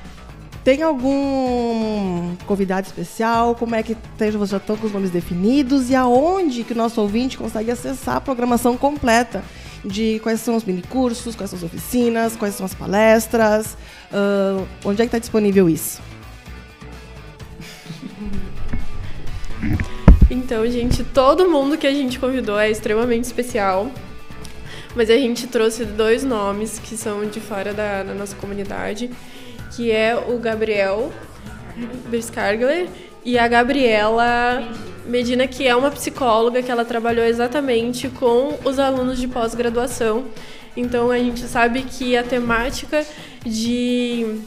tem 0.62 0.82
algum 0.82 2.36
convidado 2.46 2.86
especial? 2.86 3.54
Como 3.54 3.74
é 3.74 3.82
que 3.82 3.94
tem, 4.18 4.30
vocês 4.30 4.50
já 4.50 4.58
estão 4.58 4.76
com 4.76 4.86
os 4.86 4.92
nomes 4.92 5.10
definidos? 5.10 5.88
E 5.88 5.94
aonde 5.94 6.62
que 6.62 6.74
o 6.74 6.76
nosso 6.76 7.00
ouvinte 7.00 7.38
consegue 7.38 7.70
acessar 7.70 8.16
a 8.16 8.20
programação 8.20 8.76
completa? 8.76 9.42
De 9.84 10.18
quais 10.20 10.40
são 10.40 10.56
os 10.56 10.64
minicursos, 10.64 11.36
quais 11.36 11.50
são 11.50 11.58
as 11.58 11.62
oficinas, 11.62 12.34
quais 12.36 12.54
são 12.54 12.64
as 12.64 12.72
palestras, 12.72 13.76
uh, 14.10 14.66
onde 14.84 15.02
é 15.02 15.04
que 15.04 15.08
está 15.08 15.18
disponível 15.18 15.68
isso? 15.68 16.00
Então, 20.30 20.66
gente, 20.66 21.04
todo 21.04 21.48
mundo 21.48 21.76
que 21.76 21.86
a 21.86 21.92
gente 21.92 22.18
convidou 22.18 22.58
é 22.58 22.70
extremamente 22.70 23.24
especial. 23.24 23.90
Mas 24.96 25.10
a 25.10 25.16
gente 25.16 25.46
trouxe 25.46 25.84
dois 25.84 26.24
nomes 26.24 26.78
que 26.78 26.96
são 26.96 27.26
de 27.26 27.40
fora 27.40 27.74
da, 27.74 28.04
da 28.04 28.14
nossa 28.14 28.34
comunidade 28.36 29.10
que 29.76 29.90
é 29.90 30.14
o 30.16 30.38
Gabriel 30.38 31.12
Biscargler 32.08 32.88
e 33.24 33.38
a 33.38 33.48
Gabriela 33.48 34.62
Medina, 35.06 35.46
que 35.46 35.66
é 35.66 35.74
uma 35.74 35.90
psicóloga 35.90 36.62
que 36.62 36.70
ela 36.70 36.84
trabalhou 36.84 37.24
exatamente 37.24 38.08
com 38.08 38.58
os 38.64 38.78
alunos 38.78 39.18
de 39.18 39.28
pós-graduação. 39.28 40.24
Então 40.76 41.10
a 41.10 41.18
gente 41.18 41.40
sabe 41.40 41.82
que 41.82 42.16
a 42.16 42.22
temática 42.22 43.04
de 43.44 44.40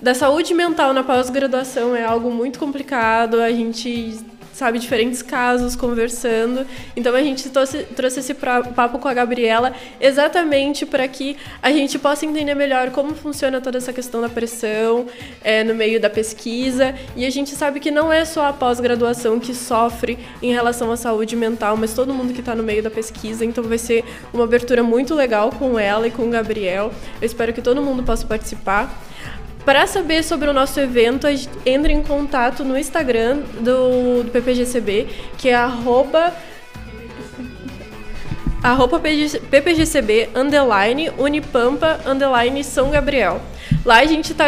da 0.00 0.14
saúde 0.14 0.52
mental 0.52 0.92
na 0.92 1.04
pós-graduação 1.04 1.94
é 1.94 2.04
algo 2.04 2.30
muito 2.30 2.58
complicado. 2.58 3.40
A 3.40 3.50
gente 3.50 4.18
sabe, 4.52 4.78
diferentes 4.78 5.22
casos, 5.22 5.74
conversando. 5.74 6.66
Então 6.94 7.14
a 7.14 7.22
gente 7.22 7.48
trouxe, 7.48 7.84
trouxe 7.84 8.20
esse 8.20 8.34
papo 8.34 8.98
com 8.98 9.08
a 9.08 9.14
Gabriela 9.14 9.72
exatamente 10.00 10.84
para 10.84 11.06
que 11.08 11.36
a 11.62 11.70
gente 11.72 11.98
possa 11.98 12.26
entender 12.26 12.54
melhor 12.54 12.90
como 12.90 13.14
funciona 13.14 13.60
toda 13.60 13.78
essa 13.78 13.92
questão 13.92 14.20
da 14.20 14.28
pressão 14.28 15.06
é, 15.42 15.64
no 15.64 15.74
meio 15.74 16.00
da 16.00 16.10
pesquisa. 16.10 16.94
E 17.16 17.24
a 17.24 17.30
gente 17.30 17.50
sabe 17.50 17.80
que 17.80 17.90
não 17.90 18.12
é 18.12 18.24
só 18.24 18.46
a 18.46 18.52
pós-graduação 18.52 19.40
que 19.40 19.54
sofre 19.54 20.18
em 20.42 20.52
relação 20.52 20.90
à 20.92 20.96
saúde 20.96 21.34
mental, 21.34 21.76
mas 21.76 21.94
todo 21.94 22.12
mundo 22.12 22.32
que 22.32 22.40
está 22.40 22.54
no 22.54 22.62
meio 22.62 22.82
da 22.82 22.90
pesquisa. 22.90 23.44
Então 23.44 23.64
vai 23.64 23.78
ser 23.78 24.04
uma 24.32 24.44
abertura 24.44 24.82
muito 24.82 25.14
legal 25.14 25.50
com 25.50 25.78
ela 25.78 26.06
e 26.06 26.10
com 26.10 26.26
o 26.26 26.30
Gabriel. 26.30 26.92
Eu 27.20 27.26
espero 27.26 27.52
que 27.52 27.62
todo 27.62 27.80
mundo 27.82 28.02
possa 28.02 28.26
participar. 28.26 29.02
Para 29.64 29.86
saber 29.86 30.24
sobre 30.24 30.50
o 30.50 30.52
nosso 30.52 30.80
evento, 30.80 31.26
entre 31.64 31.92
em 31.92 32.02
contato 32.02 32.64
no 32.64 32.76
Instagram 32.76 33.38
do, 33.60 34.24
do 34.24 34.30
PPGCB, 34.32 35.06
que 35.38 35.50
é 35.50 35.54
arroba, 35.54 36.32
arroba 38.60 38.98
PPGCB, 38.98 40.30
underline, 40.34 41.10
Unipampa, 41.16 42.00
underline, 42.04 42.64
São 42.64 42.90
Gabriel. 42.90 43.40
Lá 43.84 43.98
a 44.00 44.04
gente 44.04 44.32
está 44.32 44.46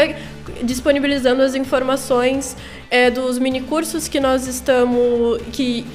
disponibilizando 0.63 1.43
as 1.43 1.55
informações 1.55 2.57
é, 2.91 3.09
dos 3.09 3.39
minicursos 3.39 4.09
que 4.09 4.19
nós 4.19 4.49
estamos... 4.49 5.41
que, 5.53 5.87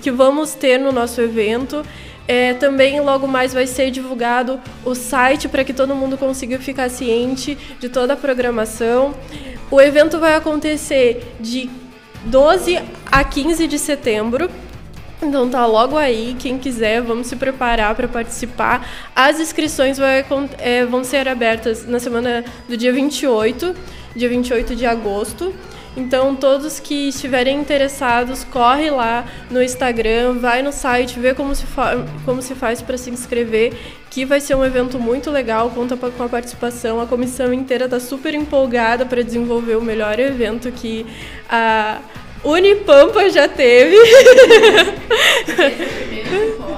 que 0.00 0.10
vamos 0.12 0.54
ter 0.54 0.78
no 0.78 0.92
nosso 0.92 1.20
evento. 1.20 1.84
É, 2.28 2.52
também 2.52 3.00
logo 3.00 3.26
mais 3.26 3.54
vai 3.54 3.66
ser 3.66 3.90
divulgado 3.90 4.60
o 4.84 4.94
site 4.94 5.48
para 5.48 5.64
que 5.64 5.72
todo 5.72 5.94
mundo 5.94 6.18
consiga 6.18 6.58
ficar 6.58 6.90
ciente 6.90 7.56
de 7.80 7.88
toda 7.88 8.12
a 8.12 8.16
programação. 8.16 9.14
O 9.70 9.80
evento 9.80 10.18
vai 10.18 10.34
acontecer 10.34 11.34
de 11.40 11.70
12 12.26 12.78
a 13.10 13.24
15 13.24 13.66
de 13.66 13.78
setembro. 13.78 14.50
Então 15.22 15.48
tá 15.48 15.66
logo 15.66 15.96
aí, 15.96 16.36
quem 16.38 16.58
quiser, 16.58 17.02
vamos 17.02 17.26
se 17.26 17.34
preparar 17.34 17.94
para 17.94 18.06
participar. 18.06 18.86
As 19.16 19.40
inscrições 19.40 19.98
vai, 19.98 20.24
é, 20.58 20.84
vão 20.84 21.02
ser 21.02 21.26
abertas 21.26 21.86
na 21.86 21.98
semana 21.98 22.44
do 22.68 22.76
dia 22.76 22.92
28, 22.92 23.74
dia 24.14 24.28
28 24.28 24.76
de 24.76 24.86
agosto. 24.86 25.52
Então, 25.98 26.36
todos 26.36 26.78
que 26.78 27.08
estiverem 27.08 27.58
interessados, 27.58 28.44
corre 28.44 28.88
lá 28.88 29.24
no 29.50 29.60
Instagram, 29.60 30.34
vai 30.34 30.62
no 30.62 30.70
site, 30.70 31.18
vê 31.18 31.34
como 31.34 31.56
se, 31.56 31.64
como 32.24 32.40
se 32.40 32.54
faz 32.54 32.80
para 32.80 32.96
se 32.96 33.10
inscrever, 33.10 33.72
que 34.08 34.24
vai 34.24 34.40
ser 34.40 34.54
um 34.54 34.64
evento 34.64 34.96
muito 35.00 35.28
legal, 35.28 35.70
conta 35.70 35.96
com 35.96 36.22
a 36.22 36.28
participação. 36.28 37.00
A 37.00 37.06
comissão 37.06 37.52
inteira 37.52 37.86
está 37.86 37.98
super 37.98 38.32
empolgada 38.32 39.04
para 39.04 39.24
desenvolver 39.24 39.74
o 39.74 39.82
melhor 39.82 40.20
evento 40.20 40.70
que 40.70 41.04
a 41.50 41.98
Unipampa 42.44 43.28
já 43.28 43.48
teve. 43.48 43.96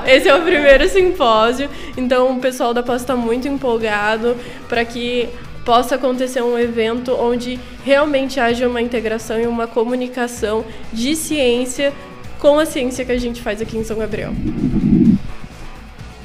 Esse 0.07 0.31
é 0.31 0.35
o 0.35 0.41
primeiro 0.41 0.89
simpósio. 0.89 1.69
Então, 1.95 2.39
o 2.39 2.41
pessoal 2.41 2.73
da 2.73 2.83
pós 2.83 3.03
está 3.03 3.15
muito 3.15 3.47
empolgado 3.47 4.35
para 4.67 4.83
que 4.83 5.29
possa 5.65 5.95
acontecer 5.97 6.43
um 6.43 6.59
evento 6.59 7.15
onde 7.15 7.59
realmente 7.85 8.41
haja 8.41 8.69
uma 8.69 8.81
integração 8.81 9.41
e 9.41 9.47
uma 9.47 9.67
comunicação 9.67 10.65
de 10.93 11.15
ciência 11.15 11.93
com 12.39 12.59
a 12.59 12.67
ciência 12.67 13.05
que 13.05 13.13
a 13.13 13.19
gente 13.19 13.43
faz 13.43 13.61
aqui 13.61 13.77
em 13.77 13.85
São 13.85 13.99
Gabriel. 13.99 14.33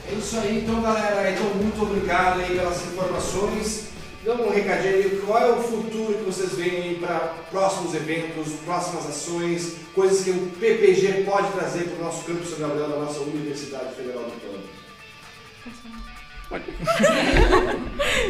É 0.10 0.14
isso 0.18 0.38
aí, 0.38 0.60
então, 0.64 0.82
galera. 0.82 1.30
Então, 1.30 1.46
muito 1.56 1.82
obrigado 1.82 2.40
aí 2.40 2.56
pelas 2.56 2.86
informações. 2.86 3.90
Dá 4.24 4.34
um 4.34 4.50
recadinho 4.50 4.96
aí, 4.96 5.22
qual 5.24 5.40
é 5.40 5.52
o 5.52 5.62
futuro 5.62 6.18
que 6.18 6.24
vocês 6.24 6.54
veem 6.54 6.96
para 6.96 7.36
próximos 7.52 7.94
eventos, 7.94 8.54
próximas 8.66 9.06
ações, 9.06 9.76
coisas 9.94 10.24
que 10.24 10.32
o 10.32 10.48
PPG 10.60 11.26
pode 11.26 11.52
trazer 11.52 11.84
para 11.90 12.02
o 12.02 12.06
nosso 12.06 12.24
campus 12.26 12.50
São 12.50 12.58
Gabriel 12.58 12.90
da 12.90 12.98
nossa 12.98 13.20
Universidade 13.20 13.94
Federal 13.94 14.24
do 14.24 14.32
Plano? 14.42 14.64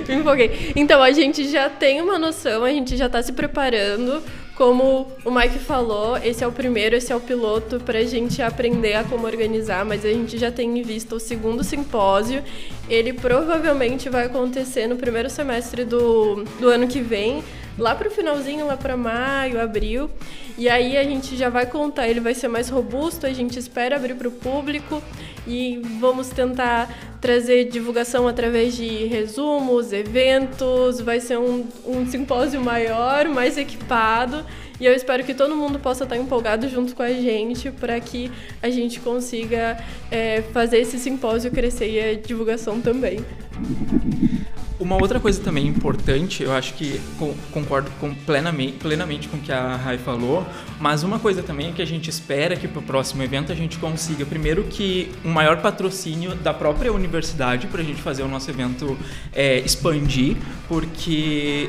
Me 0.07 0.15
empolguei. 0.15 0.71
Então, 0.75 1.01
a 1.01 1.11
gente 1.11 1.49
já 1.49 1.69
tem 1.69 2.01
uma 2.01 2.17
noção, 2.17 2.63
a 2.63 2.69
gente 2.69 2.95
já 2.95 3.07
está 3.07 3.21
se 3.21 3.33
preparando. 3.33 4.21
Como 4.55 5.11
o 5.25 5.31
Mike 5.31 5.59
falou, 5.59 6.15
esse 6.15 6.41
é 6.41 6.47
o 6.47 6.51
primeiro, 6.51 6.95
esse 6.95 7.11
é 7.11 7.15
o 7.15 7.19
piloto 7.19 7.77
para 7.81 7.99
a 7.99 8.05
gente 8.05 8.41
aprender 8.41 8.93
a 8.93 9.03
como 9.03 9.27
organizar, 9.27 9.83
mas 9.83 10.05
a 10.05 10.07
gente 10.07 10.37
já 10.37 10.49
tem 10.49 10.79
em 10.79 10.81
vista 10.81 11.13
o 11.13 11.19
segundo 11.19 11.61
simpósio. 11.61 12.41
Ele 12.87 13.11
provavelmente 13.11 14.07
vai 14.07 14.27
acontecer 14.27 14.87
no 14.87 14.95
primeiro 14.95 15.29
semestre 15.29 15.83
do, 15.83 16.45
do 16.57 16.69
ano 16.69 16.87
que 16.87 17.01
vem, 17.01 17.43
lá 17.77 17.93
para 17.93 18.07
o 18.07 18.11
finalzinho, 18.11 18.65
lá 18.65 18.77
para 18.77 18.95
maio, 18.95 19.59
abril. 19.59 20.09
E 20.57 20.69
aí 20.69 20.95
a 20.95 21.03
gente 21.03 21.35
já 21.35 21.49
vai 21.49 21.65
contar, 21.65 22.07
ele 22.07 22.21
vai 22.21 22.33
ser 22.33 22.47
mais 22.47 22.69
robusto, 22.69 23.25
a 23.25 23.33
gente 23.33 23.59
espera 23.59 23.97
abrir 23.97 24.15
para 24.15 24.29
o 24.29 24.31
público 24.31 25.03
e 25.47 25.81
vamos 25.99 26.29
tentar 26.29 26.89
trazer 27.21 27.65
divulgação 27.65 28.27
através 28.27 28.75
de 28.75 29.05
resumos, 29.05 29.91
eventos, 29.91 31.01
vai 31.01 31.19
ser 31.19 31.37
um, 31.37 31.65
um 31.85 32.05
simpósio 32.05 32.61
maior, 32.61 33.27
mais 33.27 33.57
equipado. 33.57 34.45
E 34.79 34.85
eu 34.85 34.93
espero 34.93 35.23
que 35.23 35.33
todo 35.33 35.55
mundo 35.55 35.79
possa 35.79 36.03
estar 36.03 36.17
empolgado 36.17 36.67
junto 36.67 36.95
com 36.95 37.01
a 37.01 37.13
gente 37.13 37.71
para 37.71 37.99
que 37.99 38.29
a 38.61 38.69
gente 38.69 38.99
consiga 38.99 39.77
é, 40.11 40.41
fazer 40.53 40.79
esse 40.79 40.99
simpósio 40.99 41.49
crescer 41.49 41.89
e 41.89 41.99
a 41.99 42.13
divulgação 42.15 42.81
também. 42.81 43.19
Uma 44.85 45.01
outra 45.01 45.19
coisa 45.19 45.41
também 45.41 45.65
importante, 45.65 46.43
eu 46.43 46.53
acho 46.53 46.75
que 46.75 47.01
concordo 47.51 47.89
com 47.99 48.13
plenamente, 48.13 48.73
plenamente 48.73 49.27
com 49.27 49.35
o 49.37 49.39
que 49.39 49.51
a 49.51 49.75
Rai 49.77 49.97
falou, 49.97 50.45
mas 50.79 51.01
uma 51.01 51.17
coisa 51.17 51.41
também 51.41 51.69
é 51.69 51.71
que 51.71 51.81
a 51.81 51.85
gente 51.85 52.07
espera 52.07 52.55
que 52.55 52.67
para 52.67 52.77
o 52.81 52.83
próximo 52.83 53.23
evento 53.23 53.51
a 53.51 53.55
gente 53.55 53.79
consiga, 53.79 54.27
primeiro, 54.27 54.65
que 54.65 55.11
um 55.25 55.31
maior 55.31 55.59
patrocínio 55.59 56.35
da 56.35 56.53
própria 56.53 56.93
universidade 56.93 57.65
para 57.65 57.81
a 57.81 57.83
gente 57.83 57.99
fazer 57.99 58.21
o 58.21 58.27
nosso 58.27 58.47
evento 58.51 58.95
é, 59.33 59.57
expandir, 59.57 60.37
porque 60.67 61.67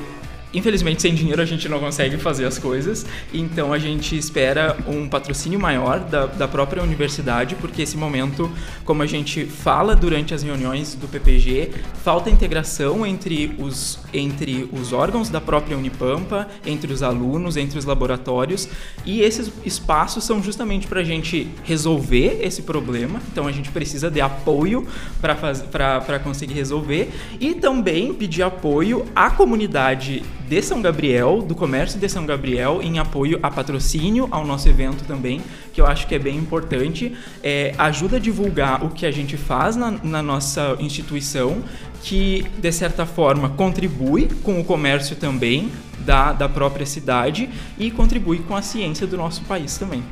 Infelizmente, 0.57 1.03
sem 1.03 1.15
dinheiro 1.15 1.43
a 1.43 1.45
gente 1.45 1.69
não 1.69 1.79
consegue 1.79 2.17
fazer 2.17 2.47
as 2.47 2.59
coisas, 2.59 3.05
então 3.33 3.75
a 3.75 3.79
gente 3.79 4.17
espera 4.17 4.75
um 4.89 5.07
patrocínio 5.07 5.61
maior 5.61 6.01
da, 6.01 6.25
da 6.25 6.49
própria 6.49 6.83
universidade, 6.83 7.55
porque 7.57 7.83
esse 7.83 7.95
momento, 7.95 8.51
como 8.83 9.03
a 9.03 9.07
gente 9.07 9.45
fala 9.45 9.95
durante 9.95 10.33
as 10.33 10.43
reuniões 10.43 10.95
do 10.95 11.07
PPG, 11.07 11.73
falta 12.03 12.31
integração 12.31 13.07
entre 13.07 13.55
os, 13.59 13.99
entre 14.15 14.67
os 14.73 14.95
órgãos 14.95 15.29
da 15.29 15.43
própria 15.43 15.77
Unipampa, 15.77 16.49
entre 16.65 16.91
os 16.91 17.03
alunos, 17.03 17.59
entre 17.59 17.79
os 17.79 17.85
laboratórios, 17.85 18.67
e 19.05 19.21
esses 19.21 19.53
espaços 19.63 20.25
são 20.25 20.43
justamente 20.43 20.87
para 20.87 21.01
a 21.01 21.05
gente 21.05 21.49
resolver 21.65 22.39
esse 22.41 22.63
problema, 22.63 23.21
então 23.31 23.47
a 23.47 23.53
gente 23.53 23.71
precisa 23.71 24.11
de 24.11 24.23
apoio 24.23 24.87
para 25.21 26.19
conseguir 26.19 26.55
resolver, 26.55 27.11
e 27.39 27.53
também 27.53 28.15
pedir 28.15 28.43
apoio 28.43 29.05
à 29.15 29.29
comunidade 29.29 30.23
de 30.49 30.63
São 30.63 30.81
Gabriel, 30.81 31.43
do 31.43 31.55
comércio 31.55 31.99
de 31.99 32.09
São 32.09 32.25
Gabriel, 32.25 32.81
em 32.83 32.99
apoio 32.99 33.39
a 33.43 33.51
patrocínio 33.51 34.29
ao 34.31 34.47
nosso 34.47 34.69
evento 34.69 35.05
também, 35.05 35.43
que 35.73 35.81
eu 35.81 35.87
acho 35.87 36.07
que 36.07 36.15
é 36.15 36.19
bem 36.19 36.37
importante. 36.37 37.17
É, 37.43 37.75
ajuda 37.77 38.17
a 38.17 38.21
divulgar 38.21 38.85
o 38.85 38.91
que 38.91 39.05
a 39.05 39.11
gente 39.11 39.37
faz 39.37 39.75
na, 39.75 39.91
na 40.03 40.23
nossa 40.23 40.77
instituição, 40.79 41.63
que 42.03 42.45
de 42.59 42.73
certa 42.73 43.05
forma 43.05 43.49
contribui 43.51 44.29
com 44.43 44.61
o 44.61 44.65
comércio 44.65 45.17
também 45.17 45.71
da, 45.99 46.33
da 46.33 46.49
própria 46.49 46.87
cidade 46.87 47.51
e 47.77 47.91
contribui 47.91 48.39
com 48.39 48.55
a 48.55 48.63
ciência 48.63 49.07
do 49.07 49.17
nosso 49.17 49.43
país 49.43 49.77
também. 49.77 50.03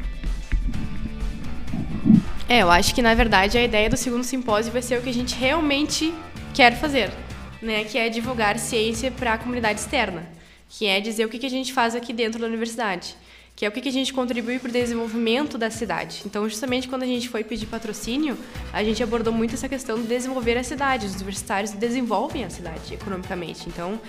É, 2.49 2.59
eu 2.59 2.71
acho 2.71 2.95
que 2.95 3.01
na 3.01 3.15
verdade 3.15 3.57
a 3.57 3.63
ideia 3.63 3.89
do 3.89 3.97
segundo 3.97 4.25
simpósio 4.25 4.73
vai 4.73 4.83
ser 4.83 4.99
o 4.99 5.03
que 5.03 5.09
a 5.09 5.15
gente 5.15 5.35
realmente 5.35 6.13
quer 6.53 6.79
fazer, 6.79 7.11
né? 7.65 7.85
Que 7.85 7.99
é 7.99 8.09
divulgar 8.09 8.59
ciência 8.59 9.11
para 9.11 9.35
a 9.35 9.39
comunidade 9.39 9.81
externa, 9.81 10.29
que 10.69 10.87
é 10.87 11.01
dizer 11.01 11.25
o 11.25 11.29
que, 11.29 11.39
que 11.39 11.47
a 11.47 11.51
gente 11.51 11.73
faz 11.73 11.95
aqui 11.95 12.13
dentro 12.13 12.41
da 12.41 12.47
universidade, 12.47 13.17
que 13.57 13.65
é 13.65 13.69
o 13.69 13.73
que, 13.73 13.81
que 13.81 13.89
a 13.89 13.93
gente 13.93 14.13
contribui 14.13 14.59
para 14.59 14.69
o 14.69 14.73
desenvolvimento 14.73 15.57
da 15.57 15.71
cidade. 15.71 16.23
Então, 16.27 16.49
justamente 16.49 16.89
quando 16.89 17.05
a 17.05 17.07
gente 17.07 17.29
foi 17.29 17.45
pedir 17.45 17.67
patrocínio, 17.67 18.37
a 18.73 18.83
gente 18.83 19.03
abordou 19.03 19.33
muito 19.33 19.55
essa 19.55 19.69
questão 19.69 20.01
de 20.01 20.07
desenvolver 20.07 20.59
a 20.59 20.65
cidade. 20.65 21.07
Os 21.07 21.15
universitários 21.15 21.73
desenvolvem 21.73 22.45
a 22.45 22.51
cidade 22.51 22.95
economicamente. 22.95 23.69
Então, 23.69 24.01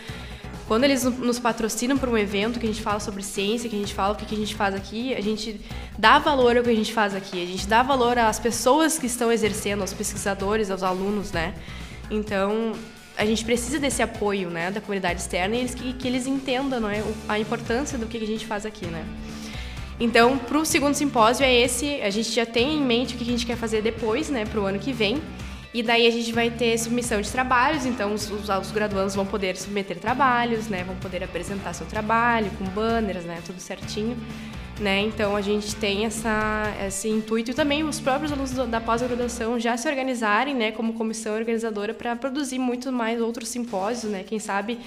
quando 0.68 0.84
eles 0.84 1.04
nos 1.04 1.38
patrocinam 1.38 1.96
para 1.96 2.10
um 2.10 2.18
evento 2.18 2.60
que 2.60 2.66
a 2.66 2.70
gente 2.70 2.82
fala 2.82 3.00
sobre 3.00 3.22
ciência, 3.22 3.70
que 3.70 3.76
a 3.76 3.80
gente 3.80 3.94
fala 3.94 4.14
o 4.14 4.16
que 4.16 4.34
a 4.34 4.38
gente 4.38 4.56
faz 4.56 4.74
aqui, 4.74 5.14
a 5.14 5.22
gente 5.22 5.62
dá 5.98 6.18
valor 6.18 6.58
ao 6.58 6.64
que 6.64 6.72
a 6.72 6.76
gente 6.76 6.92
faz 6.92 7.14
aqui, 7.14 7.44
a 7.44 7.46
gente 7.46 7.68
dá 7.68 7.84
valor 7.84 8.18
às 8.18 8.40
pessoas 8.40 8.98
que 8.98 9.06
estão 9.06 9.32
exercendo, 9.32 9.82
aos 9.82 9.94
pesquisadores, 9.94 10.72
aos 10.72 10.82
alunos, 10.82 11.32
né? 11.32 11.54
Então, 12.10 12.74
a 13.18 13.26
gente 13.26 13.44
precisa 13.46 13.80
desse 13.80 14.02
apoio, 14.02 14.50
né, 14.50 14.72
da 14.72 14.82
comunidade 14.82 15.22
externa 15.22 15.56
e 15.56 15.60
eles, 15.60 15.76
que, 15.76 15.94
que 15.94 16.08
eles 16.08 16.28
entendam, 16.28 16.80
não 16.80 16.90
é, 16.90 17.04
a 17.28 17.40
importância 17.40 17.98
do 17.98 18.06
que 18.06 18.18
a 18.18 18.28
gente 18.28 18.46
faz 18.46 18.66
aqui, 18.66 18.86
né? 18.86 19.06
Então, 20.00 20.38
para 20.38 20.58
o 20.58 20.66
segundo 20.66 20.94
simpósio 20.94 21.46
é 21.46 21.54
esse, 21.54 22.02
a 22.02 22.10
gente 22.10 22.30
já 22.30 22.46
tem 22.46 22.78
em 22.78 22.82
mente 22.82 23.16
o 23.16 23.18
que 23.18 23.24
a 23.24 23.28
gente 23.28 23.46
quer 23.46 23.56
fazer 23.56 23.82
depois, 23.82 24.30
né, 24.30 24.46
para 24.46 24.60
o 24.60 24.66
ano 24.66 24.78
que 24.78 24.92
vem. 24.92 25.22
E 25.74 25.84
daí 25.84 26.08
a 26.08 26.10
gente 26.10 26.32
vai 26.32 26.50
ter 26.50 26.78
submissão 26.78 27.20
de 27.20 27.30
trabalhos, 27.30 27.86
então 27.86 28.14
os, 28.14 28.32
os, 28.32 28.48
os, 28.48 28.72
graduandos 28.72 29.14
vão 29.14 29.26
poder 29.26 29.58
submeter 29.58 30.00
trabalhos, 30.00 30.70
né? 30.70 30.86
Vão 30.86 30.96
poder 30.96 31.22
apresentar 31.22 31.74
seu 31.74 31.86
trabalho 31.86 32.50
com 32.52 32.64
banners, 32.64 33.26
né? 33.26 33.42
Tudo 33.46 33.60
certinho. 33.60 34.16
Né? 34.78 35.04
Então 35.04 35.38
a 35.38 35.42
gente 35.42 35.74
tem 35.78 36.06
essa, 36.06 36.64
esse 36.86 37.08
intuito 37.08 37.50
e 37.50 37.54
também 37.54 37.86
os 37.86 37.98
próprios 37.98 38.34
alunos 38.34 38.52
da 38.52 38.82
pós-graduação 38.82 39.58
já 39.58 39.78
se 39.78 39.88
organizarem, 39.88 40.54
né, 40.54 40.74
como 40.74 40.92
comissão 40.94 41.34
organizadora 41.34 41.94
para 41.94 42.14
produzir 42.14 42.60
muito 42.60 42.92
mais 42.92 43.22
outros 43.22 43.48
simpósios, 43.48 44.12
né? 44.12 44.26
Quem 44.28 44.38
sabe 44.38 44.78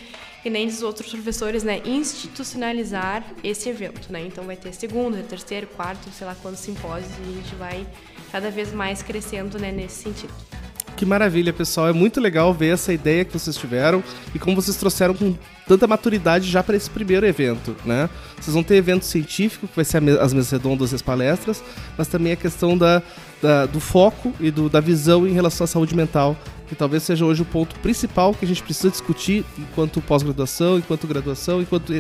que 0.43 0.51
nem 0.51 0.67
os 0.67 0.83
outros 0.83 1.11
professores, 1.11 1.63
né, 1.63 1.81
institucionalizar 1.87 3.25
esse 3.43 3.71
evento, 3.71 4.13
né? 4.13 4.27
Então 4.27 4.45
vai 4.45 4.57
ter 4.57 4.75
segundo, 4.75 5.27
terceiro, 5.27 5.67
quarto, 5.69 6.11
sei 6.11 6.27
lá 6.27 6.37
quantos 6.43 6.61
simpósios 6.61 7.11
e 7.19 7.23
a 7.23 7.33
gente 7.33 7.55
vai 7.55 7.87
cada 8.31 8.51
vez 8.51 8.75
mais 8.75 9.03
crescendo, 9.03 9.59
né, 9.59 9.73
nesse 9.73 10.03
sentido. 10.03 10.58
Que 10.99 11.07
maravilha, 11.07 11.53
pessoal. 11.53 11.89
É 11.89 11.93
muito 11.93 12.21
legal 12.21 12.53
ver 12.53 12.75
essa 12.75 12.93
ideia 12.93 13.25
que 13.25 13.33
vocês 13.33 13.57
tiveram 13.57 14.03
e 14.35 14.39
como 14.39 14.57
vocês 14.57 14.77
trouxeram 14.77 15.15
com 15.15 15.33
tanta 15.65 15.87
maturidade 15.87 16.51
já 16.51 16.61
para 16.61 16.77
esse 16.77 16.91
primeiro 16.91 17.25
evento, 17.25 17.77
né? 17.85 18.11
Vocês 18.35 18.53
vão 18.53 18.65
ter 18.65 18.75
evento 18.75 19.05
científico, 19.05 19.69
que 19.69 19.77
vai 19.77 19.85
ser 19.85 19.99
as 20.19 20.33
mesas 20.33 20.51
redondas 20.51 20.91
e 20.91 20.97
as 20.97 21.03
palestras, 21.03 21.63
mas 21.97 22.09
também 22.09 22.33
a 22.33 22.37
questão 22.37 22.77
da, 22.77 23.01
da 23.41 23.67
do 23.67 23.79
foco 23.79 24.35
e 24.41 24.51
do, 24.51 24.69
da 24.69 24.81
visão 24.81 25.25
em 25.25 25.33
relação 25.33 25.67
à 25.67 25.69
saúde 25.69 25.95
mental, 25.95 26.37
que 26.69 26.75
talvez 26.75 27.05
seja 27.05 27.25
hoje 27.25 27.43
o 27.43 27.45
ponto 27.45 27.79
principal 27.79 28.35
que 28.35 28.45
a 28.45 28.49
gente 28.49 28.65
precisa 28.65 28.91
discutir 28.91 29.45
enquanto 29.57 30.01
pós-graduação, 30.01 30.79
enquanto 30.79 31.07
graduação, 31.07 31.63
enquanto 31.63 31.93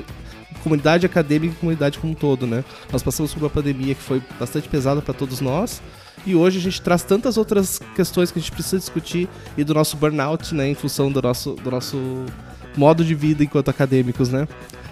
comunidade 0.64 1.06
acadêmica 1.06 1.54
e 1.54 1.56
comunidade 1.60 2.00
como 2.00 2.14
um 2.14 2.16
todo, 2.16 2.48
né? 2.48 2.64
Nós 2.90 3.04
passamos 3.04 3.32
por 3.32 3.44
uma 3.44 3.50
pandemia 3.50 3.94
que 3.94 4.02
foi 4.02 4.20
bastante 4.40 4.68
pesada 4.68 5.00
para 5.00 5.14
todos 5.14 5.40
nós, 5.40 5.80
e 6.28 6.34
hoje 6.34 6.58
a 6.58 6.60
gente 6.60 6.82
traz 6.82 7.02
tantas 7.02 7.36
outras 7.36 7.80
questões 7.96 8.30
que 8.30 8.38
a 8.38 8.42
gente 8.42 8.52
precisa 8.52 8.78
discutir 8.78 9.28
e 9.56 9.64
do 9.64 9.72
nosso 9.72 9.96
burnout, 9.96 10.54
né, 10.54 10.68
em 10.68 10.74
função 10.74 11.10
do 11.10 11.22
nosso, 11.22 11.52
do 11.52 11.70
nosso 11.70 11.98
modo 12.76 13.04
de 13.04 13.14
vida 13.14 13.42
enquanto 13.42 13.70
acadêmicos, 13.70 14.28
né? 14.28 14.46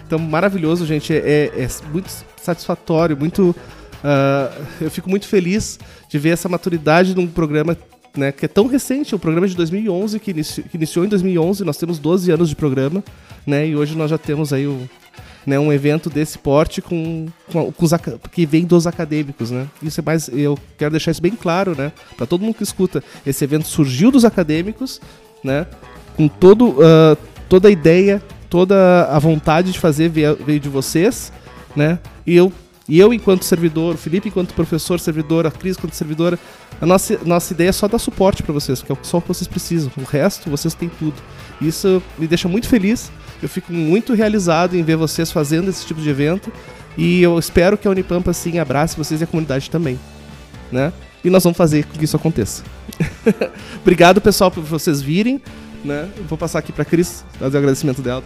Então, 0.05 0.17
maravilhoso, 0.17 0.85
gente. 0.85 1.13
É, 1.13 1.51
é 1.55 1.67
muito 1.91 2.09
satisfatório, 2.41 3.15
muito. 3.15 3.55
Uh, 3.97 4.65
eu 4.81 4.89
fico 4.89 5.09
muito 5.09 5.27
feliz 5.27 5.79
de 6.09 6.17
ver 6.17 6.29
essa 6.29 6.47
maturidade 6.47 7.15
num 7.15 7.27
programa 7.27 7.77
né, 8.15 8.31
que 8.31 8.45
é 8.45 8.47
tão 8.47 8.67
recente, 8.67 9.13
o 9.13 9.19
programa 9.19 9.47
de 9.47 9.55
2011, 9.55 10.19
que, 10.19 10.31
inici 10.31 10.63
que 10.63 10.75
iniciou 10.75 11.05
em 11.05 11.07
2011, 11.07 11.63
nós 11.63 11.77
temos 11.77 11.99
12 11.99 12.31
anos 12.31 12.49
de 12.49 12.55
programa, 12.55 13.03
né, 13.45 13.67
e 13.67 13.75
hoje 13.75 13.95
nós 13.95 14.09
já 14.09 14.17
temos 14.17 14.51
aí 14.51 14.65
o, 14.65 14.89
né, 15.47 15.57
um 15.57 15.71
evento 15.71 16.09
desse 16.09 16.37
porte 16.37 16.81
com, 16.81 17.27
com, 17.49 17.71
com 17.71 17.85
os, 17.85 17.91
que 18.33 18.45
vem 18.45 18.65
dos 18.65 18.85
acadêmicos, 18.85 19.49
né? 19.49 19.65
Isso 19.81 20.01
é 20.01 20.03
mais, 20.03 20.27
eu 20.27 20.59
quero 20.77 20.91
deixar 20.91 21.11
isso 21.11 21.21
bem 21.21 21.31
claro, 21.31 21.73
né, 21.73 21.93
para 22.17 22.25
todo 22.25 22.41
mundo 22.41 22.55
que 22.55 22.63
escuta. 22.63 23.01
Esse 23.25 23.45
evento 23.45 23.65
surgiu 23.65 24.11
dos 24.11 24.25
acadêmicos, 24.25 24.99
né, 25.41 25.65
com 26.17 26.27
todo, 26.27 26.71
uh, 26.71 27.17
toda 27.47 27.69
a 27.69 27.71
ideia, 27.71 28.21
toda 28.49 29.07
a 29.09 29.17
vontade 29.19 29.71
de 29.71 29.79
fazer 29.79 30.09
veio, 30.09 30.35
veio 30.35 30.59
de 30.59 30.67
vocês, 30.67 31.31
né? 31.73 31.97
E 32.25 32.35
eu 32.35 32.51
e 32.87 32.99
eu, 32.99 33.13
enquanto 33.13 33.43
servidor, 33.43 33.95
o 33.95 33.97
Felipe, 33.97 34.29
enquanto 34.29 34.53
professor, 34.53 34.99
servidor, 34.99 35.45
a 35.45 35.51
Cris, 35.51 35.75
enquanto 35.77 35.93
servidora, 35.93 36.39
a 36.79 36.85
nossa, 36.85 37.19
nossa 37.25 37.53
ideia 37.53 37.69
é 37.69 37.73
só 37.73 37.87
dar 37.87 37.99
suporte 37.99 38.43
para 38.43 38.53
vocês, 38.53 38.79
porque 38.79 38.93
é 38.93 38.97
só 39.03 39.17
o 39.17 39.21
que 39.21 39.27
vocês 39.27 39.47
precisam. 39.47 39.91
O 39.97 40.03
resto, 40.03 40.49
vocês 40.49 40.73
têm 40.73 40.89
tudo. 40.89 41.15
Isso 41.59 42.01
me 42.17 42.27
deixa 42.27 42.47
muito 42.47 42.67
feliz 42.67 43.11
eu 43.41 43.49
fico 43.49 43.71
muito 43.71 44.13
realizado 44.13 44.75
em 44.75 44.83
ver 44.83 44.95
vocês 44.95 45.31
fazendo 45.31 45.69
esse 45.69 45.85
tipo 45.85 46.01
de 46.01 46.09
evento 46.09 46.51
e 46.97 47.21
eu 47.21 47.37
espero 47.37 47.77
que 47.77 47.87
a 47.87 47.91
Unipampa 47.91 48.31
assim 48.31 48.57
abrace 48.59 48.97
vocês 48.97 49.21
e 49.21 49.23
a 49.23 49.27
comunidade 49.27 49.69
também, 49.69 49.99
né? 50.71 50.91
E 51.23 51.29
nós 51.29 51.43
vamos 51.43 51.57
fazer 51.57 51.85
que 51.85 52.03
isso 52.03 52.15
aconteça. 52.15 52.63
Obrigado, 53.81 54.21
pessoal, 54.21 54.49
por 54.49 54.63
vocês 54.63 55.01
virem, 55.01 55.41
né? 55.83 56.09
Vou 56.27 56.37
passar 56.37 56.59
aqui 56.59 56.71
para 56.71 56.85
Cris, 56.85 57.23
fazer 57.37 57.57
o 57.57 57.59
agradecimento 57.59 58.01
dela 58.01 58.23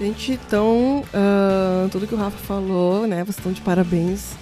Gente, 0.00 0.32
então, 0.32 1.02
uh, 1.12 1.88
tudo 1.90 2.06
que 2.06 2.14
o 2.14 2.18
Rafa 2.18 2.38
falou, 2.38 3.04
né? 3.04 3.24
Vocês 3.24 3.36
estão 3.36 3.50
de 3.50 3.60
parabéns. 3.60 4.32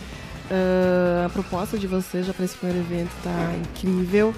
Uh, 0.50 1.24
a 1.24 1.30
proposta 1.30 1.78
de 1.78 1.86
vocês 1.86 2.26
já 2.26 2.34
para 2.34 2.44
esse 2.44 2.54
primeiro 2.56 2.84
evento 2.84 3.10
está 3.16 3.54
incrível. 3.56 4.34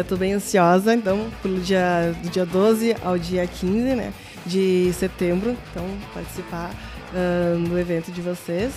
Estou 0.00 0.16
é, 0.16 0.20
bem 0.20 0.34
ansiosa, 0.34 0.94
então, 0.94 1.30
pelo 1.42 1.58
dia, 1.60 2.14
do 2.22 2.28
dia 2.28 2.44
12 2.44 2.96
ao 3.02 3.18
dia 3.18 3.46
15 3.46 3.94
né, 3.94 4.12
de 4.46 4.90
setembro, 4.94 5.54
então, 5.70 5.84
participar 6.14 6.70
uh, 7.12 7.68
do 7.68 7.78
evento 7.78 8.10
de 8.10 8.20
vocês. 8.20 8.72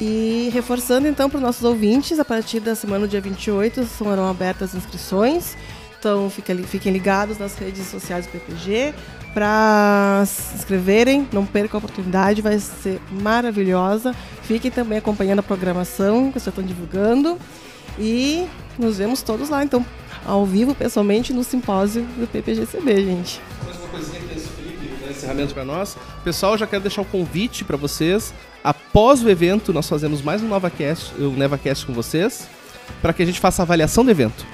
E 0.00 0.50
reforçando, 0.52 1.06
então, 1.06 1.30
para 1.30 1.38
os 1.38 1.42
nossos 1.42 1.62
ouvintes, 1.62 2.18
a 2.18 2.24
partir 2.24 2.58
da 2.58 2.74
semana 2.74 3.06
do 3.06 3.10
dia 3.10 3.20
28 3.20 3.84
serão 3.84 4.28
abertas 4.28 4.70
as 4.70 4.82
inscrições. 4.82 5.56
Então, 5.98 6.28
fiquem 6.28 6.92
ligados 6.92 7.38
nas 7.38 7.56
redes 7.56 7.86
sociais 7.86 8.26
do 8.26 8.32
PPG 8.32 8.92
para 9.34 10.22
se 10.26 10.54
inscreverem. 10.54 11.28
Não 11.32 11.44
percam 11.44 11.76
a 11.76 11.82
oportunidade, 11.84 12.40
vai 12.40 12.58
ser 12.60 13.00
maravilhosa. 13.10 14.14
Fiquem 14.42 14.70
também 14.70 14.96
acompanhando 14.96 15.40
a 15.40 15.42
programação 15.42 16.28
que 16.28 16.38
vocês 16.38 16.46
estão 16.46 16.64
divulgando. 16.64 17.36
E 17.98 18.46
nos 18.78 18.98
vemos 18.98 19.22
todos 19.22 19.48
lá, 19.48 19.62
então, 19.62 19.84
ao 20.24 20.46
vivo, 20.46 20.74
pessoalmente, 20.74 21.32
no 21.32 21.44
simpósio 21.44 22.02
do 22.16 22.26
PPGCB, 22.26 23.04
gente. 23.04 23.40
Mais 23.64 23.76
uma 23.78 23.88
coisinha 23.88 24.20
esse 24.34 24.48
Felipe, 24.48 24.86
né, 25.04 25.10
encerramento 25.10 25.52
para 25.52 25.64
nós. 25.64 25.96
Pessoal, 26.22 26.56
já 26.56 26.66
quero 26.66 26.82
deixar 26.82 27.02
um 27.02 27.04
convite 27.04 27.64
para 27.64 27.76
vocês. 27.76 28.32
Após 28.62 29.22
o 29.22 29.28
evento, 29.28 29.72
nós 29.72 29.88
fazemos 29.88 30.22
mais 30.22 30.42
um 30.42 30.48
NovaCast, 30.48 31.14
um 31.20 31.36
NevaCast 31.36 31.84
com 31.86 31.92
vocês, 31.92 32.48
para 33.02 33.12
que 33.12 33.22
a 33.22 33.26
gente 33.26 33.40
faça 33.40 33.62
a 33.62 33.64
avaliação 33.64 34.04
do 34.04 34.10
evento. 34.10 34.53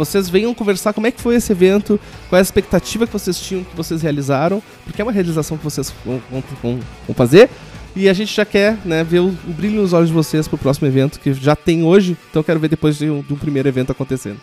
Vocês 0.00 0.30
venham 0.30 0.54
conversar 0.54 0.94
como 0.94 1.06
é 1.06 1.10
que 1.10 1.20
foi 1.20 1.34
esse 1.34 1.52
evento, 1.52 2.00
qual 2.30 2.38
é 2.38 2.40
a 2.40 2.42
expectativa 2.42 3.06
que 3.06 3.12
vocês 3.12 3.38
tinham, 3.38 3.62
que 3.62 3.76
vocês 3.76 4.00
realizaram, 4.00 4.62
porque 4.82 5.02
é 5.02 5.04
uma 5.04 5.12
realização 5.12 5.58
que 5.58 5.64
vocês 5.64 5.92
vão, 6.06 6.22
vão, 6.30 6.80
vão 7.06 7.14
fazer. 7.14 7.50
E 7.94 8.08
a 8.08 8.14
gente 8.14 8.34
já 8.34 8.46
quer 8.46 8.78
né, 8.82 9.04
ver 9.04 9.18
o, 9.18 9.26
o 9.28 9.52
brilho 9.52 9.82
nos 9.82 9.92
olhos 9.92 10.08
de 10.08 10.14
vocês 10.14 10.48
pro 10.48 10.56
próximo 10.56 10.88
evento, 10.88 11.20
que 11.20 11.34
já 11.34 11.54
tem 11.54 11.84
hoje, 11.84 12.16
então 12.30 12.40
eu 12.40 12.44
quero 12.44 12.58
ver 12.58 12.68
depois 12.68 12.96
de 12.96 13.10
um, 13.10 13.20
de 13.20 13.34
um 13.34 13.36
primeiro 13.36 13.68
evento 13.68 13.92
acontecendo. 13.92 14.40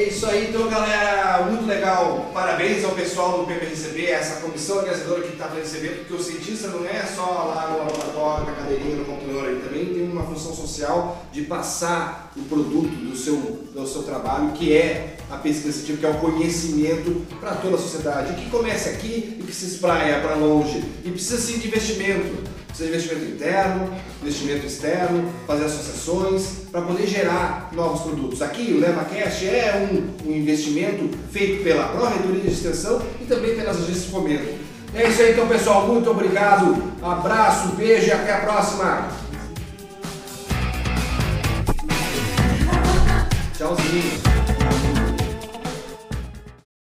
É 0.00 0.04
isso 0.04 0.24
aí, 0.24 0.48
então, 0.48 0.66
galera. 0.66 1.42
Muito 1.42 1.66
legal. 1.66 2.30
Parabéns 2.32 2.82
ao 2.86 2.92
pessoal 2.92 3.40
do 3.40 3.46
PPRCB, 3.46 4.06
essa 4.06 4.40
comissão 4.40 4.78
organizadora 4.78 5.20
que 5.20 5.34
está 5.34 5.50
evento, 5.54 5.98
porque 5.98 6.14
o 6.14 6.22
cientista 6.22 6.68
não 6.68 6.86
é 6.86 7.02
só 7.02 7.22
lá 7.54 7.68
no 7.70 7.78
laboratório, 7.80 8.46
na 8.46 8.52
cadeirinha, 8.52 8.96
no 8.96 9.04
computador, 9.04 9.50
ele 9.50 9.60
também 9.60 9.84
tem 9.92 10.10
uma 10.10 10.22
função 10.24 10.54
social 10.54 11.26
de 11.30 11.42
passar 11.42 12.32
o 12.34 12.40
produto 12.44 12.88
do 12.88 13.14
seu, 13.14 13.36
do 13.74 13.86
seu 13.86 14.02
trabalho, 14.04 14.52
que 14.52 14.74
é 14.74 15.18
a 15.30 15.36
pesquisa 15.36 15.72
científica, 15.72 16.08
que 16.08 16.14
é 16.14 16.16
o 16.16 16.20
conhecimento 16.20 17.26
para 17.38 17.56
toda 17.56 17.76
a 17.76 17.78
sociedade, 17.78 18.42
que 18.42 18.48
começa 18.48 18.88
aqui 18.88 19.36
e 19.38 19.42
que 19.42 19.54
se 19.54 19.66
espraia 19.66 20.20
para 20.20 20.34
longe, 20.34 20.82
e 21.04 21.10
precisa 21.10 21.36
sim 21.36 21.58
de 21.58 21.68
investimento. 21.68 22.59
Seja 22.74 22.90
investimento 22.90 23.24
interno, 23.26 23.94
investimento 24.22 24.66
externo, 24.66 25.32
fazer 25.46 25.64
associações 25.64 26.66
para 26.70 26.82
poder 26.82 27.06
gerar 27.06 27.70
novos 27.72 28.02
produtos. 28.02 28.40
Aqui 28.40 28.72
o 28.72 28.80
LevaCast 28.80 29.46
é 29.46 29.88
um, 29.90 30.30
um 30.30 30.34
investimento 30.34 31.10
feito 31.30 31.62
pela 31.62 31.88
Pró-Reitoria 31.88 32.42
de 32.42 32.52
Extensão 32.52 33.02
e 33.20 33.24
também 33.24 33.54
pelas 33.54 33.76
agências 33.76 34.04
de 34.04 34.10
fomento. 34.10 34.58
É 34.94 35.08
isso 35.08 35.22
aí 35.22 35.32
então 35.32 35.46
pessoal, 35.46 35.86
muito 35.86 36.10
obrigado, 36.10 36.82
abraço, 37.02 37.76
beijo 37.76 38.08
e 38.08 38.12
até 38.12 38.32
a 38.32 38.40
próxima! 38.40 39.08
Tchauzinho! 43.56 44.39